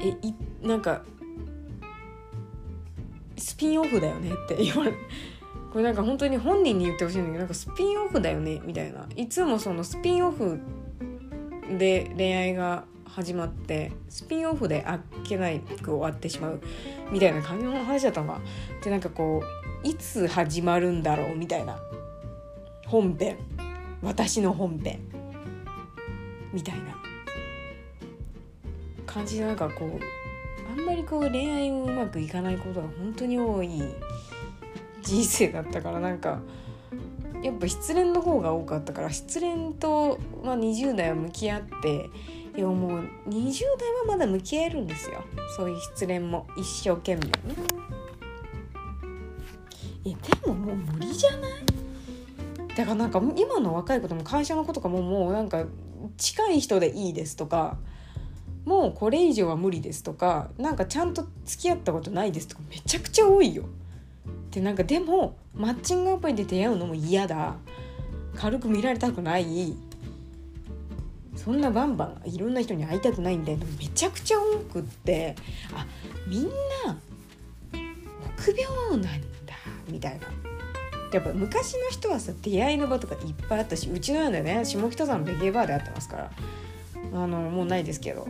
[0.00, 0.34] えい
[0.66, 1.02] なんか
[3.36, 4.30] スピンオフだよね？
[4.32, 4.92] って言われ
[5.72, 8.60] これなんか本当に本人に言ってほしいんだけどなんかスピンオフだよね？
[8.64, 9.06] みたいな。
[9.16, 10.58] いつもそのスピンオフ
[11.78, 16.60] で恋愛が始まってスピンオフであっけないく終わってしまう
[17.10, 18.28] みたいな感じの話だったの。
[18.28, 18.40] が
[18.82, 19.42] でなんかこ
[19.84, 21.36] ういつ始まるんだろう？
[21.36, 21.78] みたいな。
[22.86, 23.36] 本編。
[24.02, 25.00] 私の本編。
[26.52, 26.96] みたいな。
[29.08, 33.70] 感じでなんかこうあんまりこう恋愛もうまくいかないことが本当に多い
[35.02, 36.40] 人生だったからなんか
[37.42, 42.10] やっぱ失恋の方が多かったから失恋と、まあ、20代は向き合って
[42.56, 45.22] いやもう20代はまだ向き合えるんですよ。
[45.56, 47.30] そういう失恋も一生懸命ね。
[50.04, 50.16] えで
[50.46, 52.68] ももう無理じゃない？
[52.76, 55.64] だからなんか今の若い子とも会社の子とかももうなんか
[56.16, 57.78] 近い人でいいですとか
[58.68, 63.64] もうこれ以上は無理ですとかなんかちゃんと付き合ったことないですとかめちゃくちゃ多いよ。
[64.50, 67.56] でなんかでもマッチングアプリで出会うのも嫌だ。
[68.36, 69.74] 軽く見られたくない。
[71.34, 73.58] そんなバンバンいろんな人に会いたくないんだよ。
[73.78, 75.34] めちゃくちゃ多くって
[75.72, 75.86] あ
[76.26, 76.98] みんな
[78.36, 79.08] 臆病なんだ。
[79.88, 80.26] みたいな。
[81.10, 86.30] やっぱ昔の人はさ出会いの場とかいっぱいあったしうちのようなね下北沢のレゲエバーで会ってますから
[87.14, 88.28] あのもうないですけど。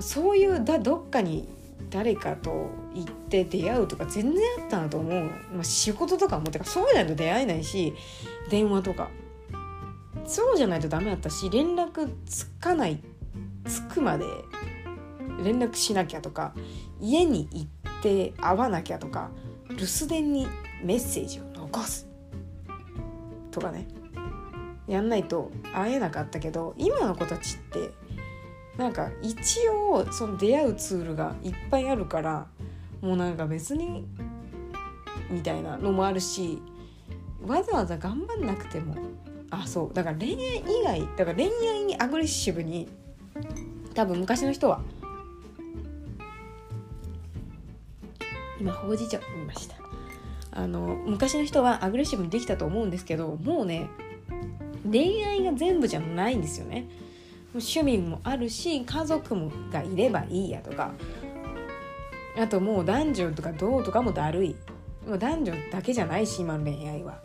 [0.00, 1.48] そういうだどっかに
[1.90, 7.94] 誰かと行って出会うとか全然あったなと思う、まあ、仕事とかもてかそうじゃないと出会えないし
[8.50, 9.10] 電話とか。
[10.28, 13.00] そうじゃないとダメだったし連絡つかない
[13.64, 14.26] つくまで
[15.42, 16.52] 連絡しなきゃとか
[17.00, 19.30] 家に行って会わなきゃとか
[19.70, 20.46] 留守電に
[20.82, 22.06] メッセージを残す。
[23.50, 23.88] とかね。
[24.86, 27.90] やんないと会えなかったけど今の子たちって
[28.78, 32.46] なんか一応その出会うツールがいっぱいあるから
[33.02, 34.06] もうなんか別に
[35.28, 36.62] みたいなのもあるし
[37.44, 38.94] わざわざ頑張んなくても
[39.50, 42.88] あそうだから恋愛以外だから恋愛にアグレッシブに
[43.94, 44.80] 多分昔の人は
[48.60, 49.76] 今ほうじ茶見ました。
[50.50, 53.88] あの昔の人はアグレッシブにできたと思うんですけどもうね
[54.90, 56.88] 恋愛が全部じゃないんですよね。
[57.58, 60.92] 趣味もあるし家族もがいればいいやとか
[62.38, 64.56] あともう男女とかどうとかもだるい。
[65.06, 67.18] もう男女だけじゃないし今の恋愛は。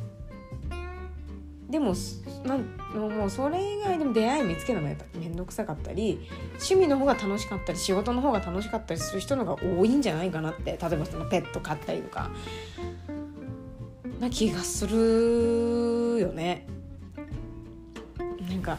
[1.69, 1.93] でも
[2.45, 2.61] なん
[2.93, 6.19] もうそれ以外でも出会い見つけるのもやっぱ面倒くさかったり
[6.53, 12.31] 趣味の方が楽しかったり仕事の方が楽しかったりする人のが多いんじゃないかなって例えばそのペット飼ったりとか。
[14.19, 16.65] な気がするよね。
[18.49, 18.77] なんか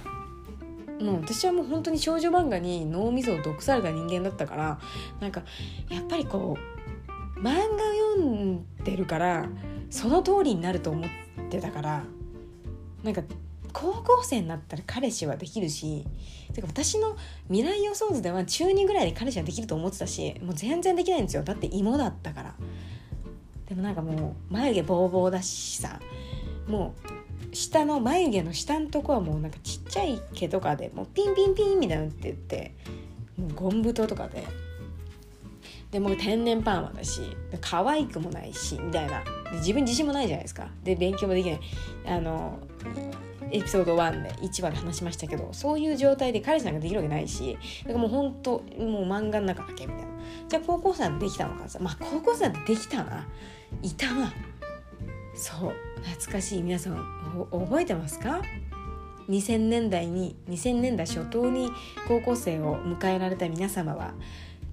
[1.00, 4.78] もう私はもう本当に少女漫画に脳みそを毒された人間だったから
[5.20, 5.42] なんか
[5.90, 6.57] やっぱりこ
[7.37, 7.54] う漫画
[8.16, 9.48] 読んでるから
[9.90, 11.09] その通りになると思っ
[11.50, 12.04] てたから
[13.02, 13.22] なんか
[13.72, 16.07] 高校生になったら彼氏はできるし
[16.52, 17.16] てか私の
[17.48, 21.42] 未来予想図では中2ぐらいで彼氏はできると思ってたしもう全然できないんですよ。
[21.42, 22.54] だって芋だったから。
[23.66, 25.98] でもなんかもう眉毛ボーボーだしさ
[26.68, 26.94] も
[27.50, 32.74] う下の眉毛の下のとこはもうなんかちっちゃい毛とかでもうピンピンピンみたいなって言って
[33.37, 34.44] もうゴン太とかで。
[35.92, 37.20] でも天然パーマだし
[37.61, 39.22] 可愛くもないしみたいな。
[39.52, 40.66] 自分自信もないじゃないですか。
[40.83, 41.61] で勉強もできない。
[42.07, 42.59] あの
[43.52, 50.09] エピソード1で1話で話しましたけどそういう状態で彼氏なんかできるわけないしだからもうほんともう漫画の中だけみたいな。
[50.48, 53.28] じゃあ高校生はできたのかさまあ高校生はできたな。
[53.80, 54.33] いたな
[55.37, 55.74] そう。
[56.02, 56.62] 懐かしい。
[56.62, 56.96] 皆さん
[57.52, 58.42] 覚えてますか？
[59.28, 61.70] 2000年代に2000年代初頭に
[62.08, 64.14] 高校生を迎えられた皆様は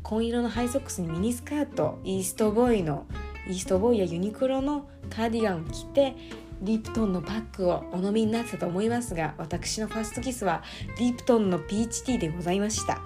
[0.03, 3.05] 紺色のハイソックスにミニスカートイーストボーイの
[3.47, 6.15] イーストボーイやユニクロのカーディガンを着て
[6.61, 10.63] リプトンのパックをお飲みになってたと思いますが私のファーストキスは
[10.99, 13.01] リプトンのピーチティーでございました。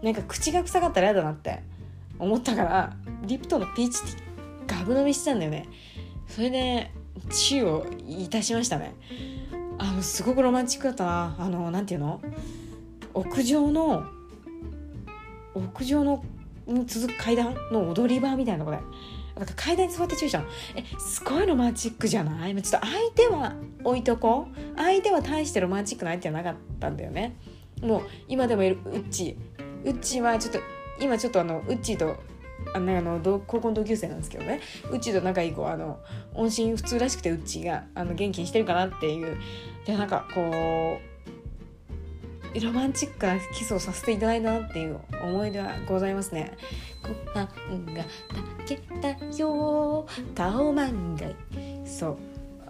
[0.00, 1.60] なんか口が臭かったら嫌だなって
[2.20, 5.68] 思ったからリプトンのピーチティーガブ飲みしてたんだよね。
[6.28, 6.92] それで
[7.30, 7.86] チューを
[8.22, 8.94] いたしましたね。
[9.78, 11.36] あのすごくロマンチックだったな。
[11.38, 12.20] あのなんていうの？
[13.14, 14.04] 屋上の
[15.54, 16.24] 屋上の
[16.66, 18.82] に続く階段の踊り場みたいなとこで
[19.36, 20.46] なんか階段に座って注意したの。
[20.76, 22.54] えすごいロマンチックじゃない？
[22.62, 24.76] ちょっと相手は置いとこう。
[24.76, 27.36] 相手は大してロマンチックな相手はなかったんだよね。
[27.80, 29.36] もう今でもいるウッチ
[29.84, 30.60] ウッチはちょっと
[31.00, 32.16] 今ちょっとあのウッチと
[32.74, 34.60] あのあの高校の同級生なんですけどね
[34.90, 35.98] うちと仲いい子あの
[36.34, 39.36] 音信不通らしくてうちがあの元気にしてるかなっていう
[39.86, 46.56] でなんかこうロマンチックなキスをさせていただいたなっていう思い出はございますね。
[47.02, 47.46] ご飯
[47.94, 48.04] が
[48.66, 51.28] 炊けたよ顔漫画
[51.86, 52.18] そう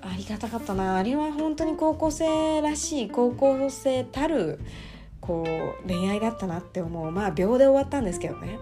[0.03, 4.61] ありがたかったなあれは本当に高校生らしい高校生たる
[5.21, 5.45] こ
[5.85, 8.59] う恋愛だったなって思うまあ秒で終わったんですけどね。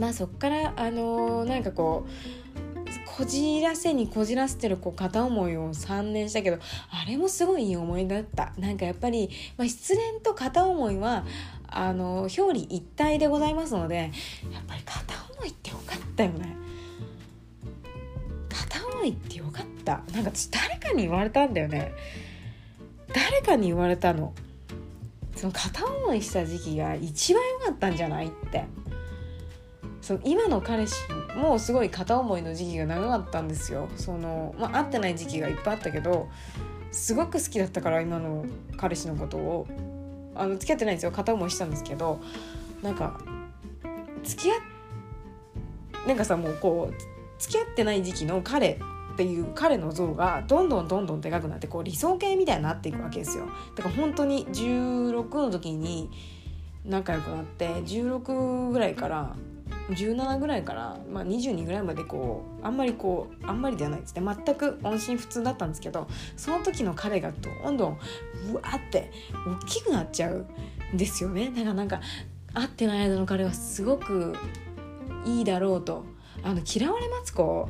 [0.00, 8.52] まあそっからあのー、なんかこうこじらせにこじらせてるこう片思いを3年したけどあれもすごいいい思い出だった。
[8.58, 11.24] なんかやっぱり、まあ、失恋と片思いは
[11.68, 14.10] あの表裏一体でございますので
[14.52, 16.56] やっぱり片思いってよかったよね。
[18.48, 20.02] 片思いってよかったった。
[20.12, 21.92] なんか私誰かに言われたんだよね。
[23.12, 24.32] 誰かに言われたの。
[25.34, 28.64] その片思いした時期が一番良かったんじゃないって。
[30.00, 30.94] その今の彼氏
[31.36, 33.88] もすごい片思いの時期が長かったんですよ。
[33.96, 36.28] その、まあ、会ってない時期がいっぱいあったけど
[36.90, 38.44] すごく好きだったから今の
[38.76, 39.66] 彼氏のことを。
[40.34, 41.12] あの付き合ってないんですよ。
[41.12, 42.20] 片思いしたんですけど
[42.82, 43.20] なんか
[44.22, 44.54] 付き合
[46.06, 46.94] なんかさもうこう
[47.38, 48.80] 付き合ってない時期の彼
[49.12, 53.46] っていう彼の像がどんどんどんどんでかくなってこう理想形みたいになっていくわけですよ。
[53.76, 56.10] だから本当に16の時に
[56.84, 59.36] 仲良くなって16ぐらいから
[59.90, 64.22] 17ぐらいから、まあ、22ぐらいまでこうあんまりこうあんまりではないですね。
[64.22, 66.06] 全く音信不通だったんですけど
[66.36, 67.98] その時の彼がどんどん
[68.52, 69.10] うわって
[69.62, 70.46] 大きくなっちゃう
[70.94, 71.50] んですよね。
[71.50, 72.00] だからなんか
[72.54, 74.36] 会ってない間の彼はすごく
[75.24, 76.04] いいだろうと。
[76.42, 77.68] あの嫌われマツコ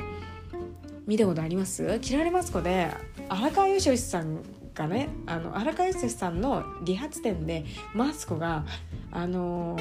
[1.06, 2.00] 見たことあります？
[2.02, 2.88] 嫌われマツコで
[3.28, 4.38] 荒川よしよしさん
[4.74, 8.64] がねあの荒川よしよしさんの理髪店でマツコが
[9.10, 9.76] あの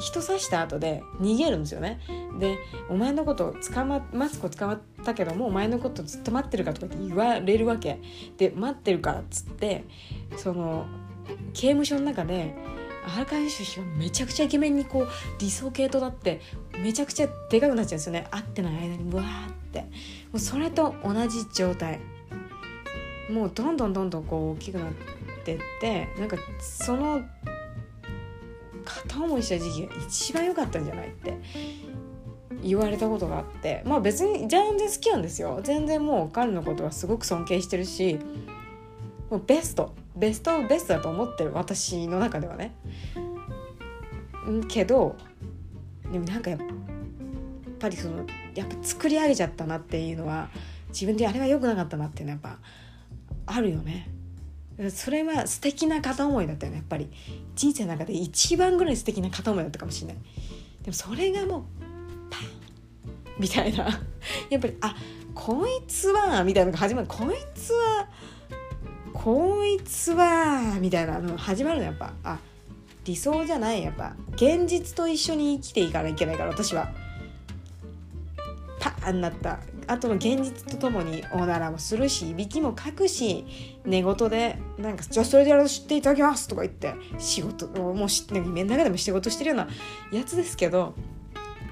[0.00, 2.00] 人刺した後で逃げるんですよね。
[2.38, 2.58] で
[2.90, 8.00] 「お前のこと捕まマツコ捕まったけどもお前のことずっと待ってるか」とかって言われるわけ。
[8.36, 9.84] で待ってるからっつって
[10.36, 10.86] その
[11.52, 12.54] 刑務所の中で
[13.06, 15.08] 荒川由志がめちゃくちゃイケメンにこう
[15.38, 16.40] 理想系となって
[16.78, 18.26] めちゃくちゃでかくなっちゃうんですよね。
[18.30, 19.80] 会ってない間にブワーって。
[19.80, 19.86] も
[20.34, 22.00] うそれと同じ状態。
[23.30, 24.92] もうどんどんどんどんこう大きくなっ
[25.44, 27.22] てってなんかその
[28.84, 31.38] 片思いした時期が一番良かったんじゃないって
[32.62, 35.60] 言われたことがあってまあ別に全然好きなんですよ。
[35.62, 38.18] 全然もう彼のことはすごく尊敬してるし
[39.30, 42.74] もうベストベストベストだと思ってる私の中ではね。
[44.68, 45.16] けど
[46.12, 46.60] でもなんかやっ
[47.78, 48.24] ぱりその
[48.54, 50.48] やっぱ作り上げちゃったなっていうのは
[50.88, 52.58] 自分であれは良くなかったなっていうのはやっ
[53.46, 54.13] ぱあるよね。
[54.90, 57.08] それは素敵な片思いだったよねやっぱり。
[57.54, 60.16] 人生の中で一番ぐらい素敵な片思いだったかもしれない。
[60.82, 61.62] でもそれがもう
[62.30, 62.42] パン。
[63.38, 63.88] みたいな。
[64.50, 64.96] やっぱりあ
[65.34, 67.06] こいつはみたいなのが始まる。
[67.06, 68.08] こいつは
[69.12, 72.12] こいつはみたいなの始まるのやっぱ。
[72.24, 72.38] あ
[73.04, 74.16] 理想じゃないやっぱ。
[74.34, 76.92] 現実と一緒に生きていかないといけないから私は。
[78.80, 79.60] パーンなった。
[79.86, 83.44] 後の現実とともにおならもするしいびきもかくし
[83.84, 89.68] 寝言でなんか「じゃあそれでやらせていただきます」とか言って仕事をもう知って夢の中でも仕事してるような
[90.12, 90.94] やつですけど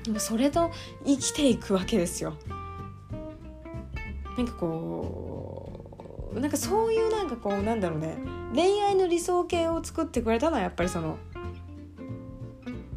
[0.04, 0.70] でもそれと
[1.04, 2.34] 生きていくわけですよ。
[4.36, 8.16] なんかこうなんかそういうなんかこうなんだろうね
[8.54, 11.18] 恋愛の理想形を作ってくれたのはやっぱりその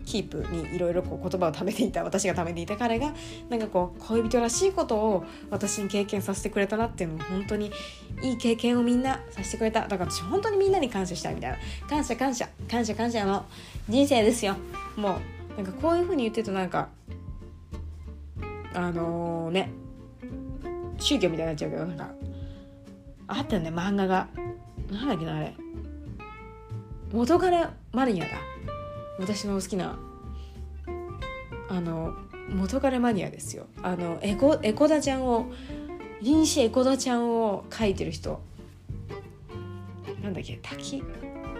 [0.05, 3.13] キープにいろいろ言葉を貯めていた私が貯めていた彼が
[3.49, 7.71] なんかこう恋人らしいことを私に経験させてくれたなっていうのは本当に
[8.21, 11.15] いい経験をみんなさせてくれただから私本当にみんなに感謝。
[11.15, 12.15] したいみたいな感謝。
[12.15, 12.49] 感謝。
[12.69, 12.95] 感謝。
[12.95, 13.25] 感謝。
[13.25, 13.45] の
[13.87, 14.55] 人生ですよ
[14.95, 15.19] も
[15.57, 16.89] うなんかこういうふうに言ってるとなんか
[18.73, 19.71] あのー、ね
[20.99, 22.11] 宗教みたいになっちゃうけどなんか
[23.27, 24.27] あったよね漫画が
[24.91, 25.55] なんだっけなあれ
[27.13, 28.31] 元彼マリアだ
[29.19, 29.97] 私の好きな
[31.69, 32.13] あの
[32.49, 33.65] 元彼マニアですよ。
[33.81, 35.51] あのエコエコダちゃんを
[36.21, 38.41] 臨死エコダちゃんを描いてる人。
[40.21, 41.03] なんだっけ滝？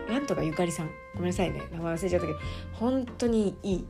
[0.10, 0.90] なんとかゆかりさん。
[1.16, 1.62] ごめんなさいね。
[1.72, 2.40] 名前忘れちゃったけど。
[2.74, 3.86] 本当にいい。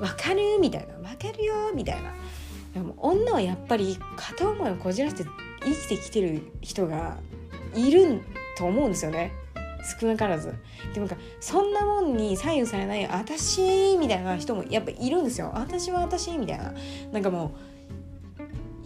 [0.00, 0.94] わかるみたいな。
[1.08, 2.12] わかるよみたいな。
[2.74, 5.24] でも女はやっぱり片思いをこじらせて
[5.60, 7.18] 生きてきてる人が
[7.74, 8.20] いる
[8.56, 9.32] と思うんですよね。
[9.82, 10.54] 少なからず。
[10.94, 15.50] でもなんかそんなもんに左右されない私みたいな人もやっぱいるんですよ。
[15.54, 16.72] 私は私みたいな。
[17.12, 17.50] なんかもう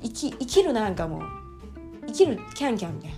[0.03, 1.23] 生き生きるなんかもう
[2.07, 3.17] 生きるキャンキャンみたいな。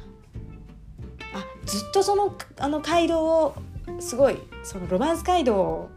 [1.35, 3.55] あずっとそのあの街道を
[4.01, 5.91] すごいそのロマンス街道を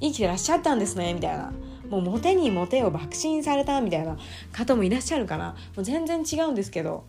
[0.00, 1.52] 生きてらっしゃったんですねみたいな。
[1.88, 4.16] もうモテにモテを爆心されたみたいな
[4.52, 7.04] 方もいらっしゃるからもう全然違うんですけど。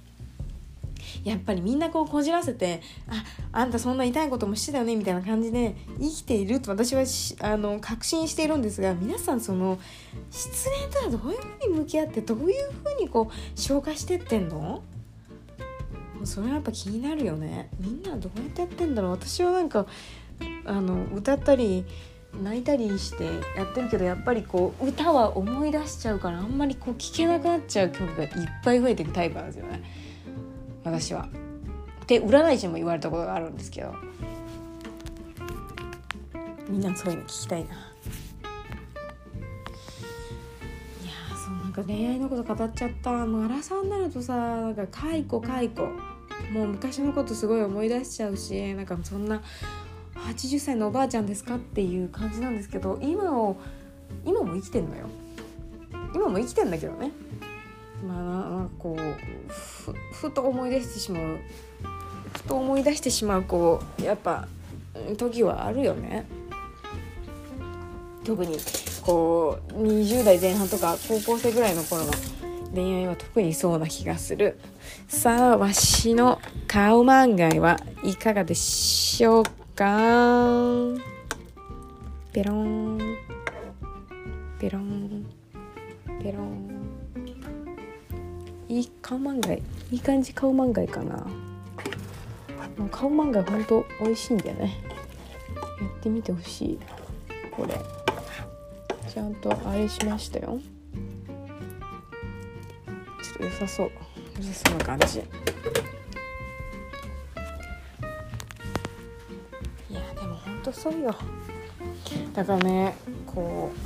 [1.26, 7.04] やっぱりみんなこうこじらせてああんたそんな痛いこともしてたよねみたいな感じで生きていると私は
[7.42, 9.80] あの確信しているんですが皆さんその
[10.30, 14.84] 失恋とはどういうふうに向き合ってどういうふうにこう消化してってんの？
[16.24, 17.70] それはやっぱ気になるよね。
[17.80, 19.12] みんなどうやってやってんだろう。
[19.12, 19.86] 私はなんか
[20.66, 21.86] あの歌ったり
[22.44, 28.30] 泣いたりしてやってるけどやっぱりこう歌は思い出しちゃうからあんまりこう聴けなくなっちゃう曲がいっ
[28.64, 30.05] ぱい増えていくタイプなんですよね。
[30.86, 31.28] 私は。
[32.08, 33.94] で占い師も言われたことがあるんですけど。
[36.70, 37.70] みんなそういうの聞きたいな。
[37.70, 37.78] いや
[41.44, 43.26] そんなんか恋愛のこと語っちゃった。
[43.26, 45.90] もう荒さになるとさなんか解雇解雇。
[46.54, 49.42] もう昔のことすごい思い出しちゃうしなんかそんな
[50.16, 53.58] 80歳のおばあちゃんですかっていう感じなんですけど今を
[54.26, 55.08] 今も生きてんのよ。
[56.14, 57.12] 今も生きてんだけどね。
[58.04, 61.40] まあなんかこうふふと思い出してしまう
[62.34, 64.48] ふと思い出してしまうこうやっぱ
[65.18, 66.26] 時はあるよね。
[68.24, 68.58] 特に
[69.04, 72.12] こう20代前半とか高校生ぐらいの頃の
[72.74, 74.58] 恋愛は特にそうな気がする。
[75.08, 79.44] さあわしの顔漫画はいかがでしょう
[79.76, 80.76] か？
[82.34, 83.18] ペロン。
[84.60, 85.26] ペロン。
[86.22, 86.55] ペロン。
[88.76, 91.26] いい顔漫画いい感じ顔漫画かな。
[92.92, 94.84] 顔漫画ほんと美味しいんだよね。
[95.82, 96.78] やってみてほしい。
[97.52, 97.74] これ。
[99.10, 100.60] ちゃんとあれしましたよ。
[103.24, 103.92] ちょっと良さそう。
[104.38, 105.20] 良さそうな感じ。
[105.20, 105.22] い
[109.94, 111.16] やでもほんとそうよ。
[112.34, 113.78] だからねこう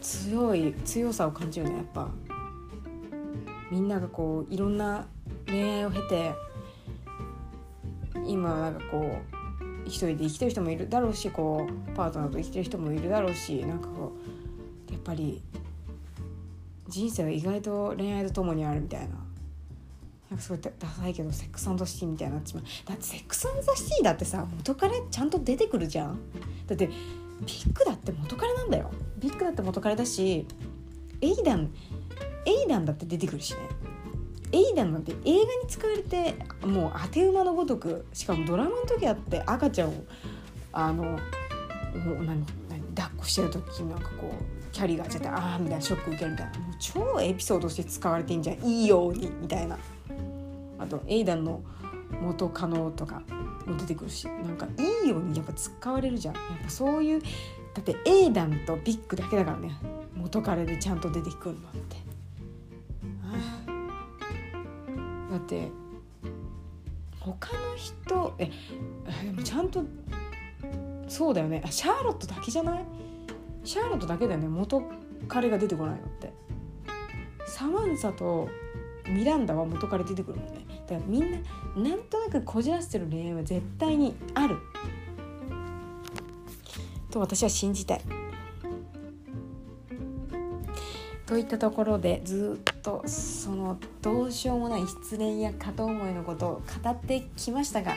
[0.00, 2.08] 強い強さを感じるねやっぱ。
[3.70, 5.06] みんながこういろんな
[5.46, 6.34] 恋愛を経て
[8.26, 14.12] 今なんかこう一人で生きてる人もいるだろうしこうパートナーと生きてる人もいるだろうしなんかこ
[14.88, 15.42] うやっぱり
[16.88, 19.08] 人生は意外と恋愛とともにあるみたいな。
[20.30, 22.64] なんかすごいダサいけどセックスシティみたいになってしまう。
[22.84, 26.18] だってセックスシティだってさ元彼ちゃんと出てくるじゃん。
[26.66, 26.94] だってビ
[27.46, 28.90] ッグだって元彼なんだよ。
[29.18, 30.46] ビッグだって元彼だし
[31.22, 31.70] エイダン
[32.48, 33.60] エイダンだって出てくるしね。
[34.52, 36.34] エイダンなんて映画に使われて
[36.64, 40.04] もう当て馬のごとくしかもドラマの時あって赤ちゃんを
[40.72, 41.16] あのも
[42.18, 46.58] う何何抱っこしてる時になんかこうキャリーがちゃってああみたいなショック受けるみたいな。
[46.60, 49.78] もう超エピソードとして使われてんじゃんいいようにみたいな。
[50.78, 51.62] あとエイダンの
[52.22, 53.22] 元カノとか
[53.66, 56.34] も出てくるしなんかいいようにやっぱ使われるじゃん。
[56.34, 57.20] やっぱそういう
[57.74, 59.76] だってエイダンとビッグだけだからね。
[60.14, 62.08] 元彼でちゃんと出てくるのって。
[65.30, 65.70] だって
[67.20, 68.52] 他の人えで
[69.32, 69.84] もちゃんと
[71.08, 71.62] そうだよね。
[71.64, 72.84] あシャーロットだけじゃない？
[73.64, 74.48] シャーロットだけだよね。
[74.48, 74.82] 元
[75.28, 76.32] 彼が出てこないのって。
[77.46, 78.48] サマンサと
[79.06, 80.66] ミランダは元彼出てくるもんね。
[80.86, 81.38] だからみんな
[81.76, 84.56] なんとなくこじらせてる恋愛は絶対にある。
[87.10, 88.00] と私は信じたい。
[91.28, 97.96] といったところでずっとそのどうしようもない失恋や片思いのことを語ってきましたがあ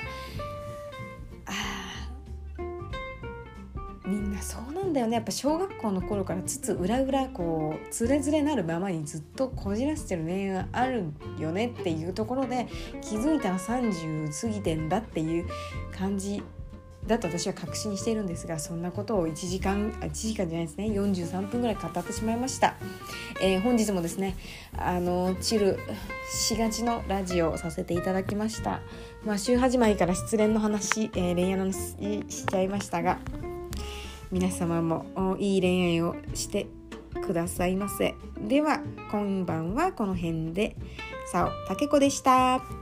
[4.06, 5.16] みんなそうなんだよね。
[5.16, 11.06] やっぱ小学校の頃からつつ裏裏こうつれづれなるままにずっとこじらせてる恋愛ある
[11.40, 12.68] よねっていうところで
[13.02, 15.48] 気づいたら30過ぎてんだっていう
[15.98, 16.44] 感じ
[17.08, 22.76] だと私は確信しているんですがそんなことを1時間1時間じゃないですね43分ぐらい語ってしまいました、
[23.41, 24.38] えー、本日もですね
[24.78, 25.80] あのチル
[26.32, 28.82] しがちのラジオをさせていただきました。
[29.26, 33.20] まあ週始まりから失恋の話、えー、恋愛の話しちゃいましたが
[34.32, 36.68] 皆様もいい恋愛をして
[37.26, 38.16] くださいませ。
[38.39, 38.82] では
[39.12, 40.76] 今晩はこの辺で。
[41.32, 42.81] さおたけこでした。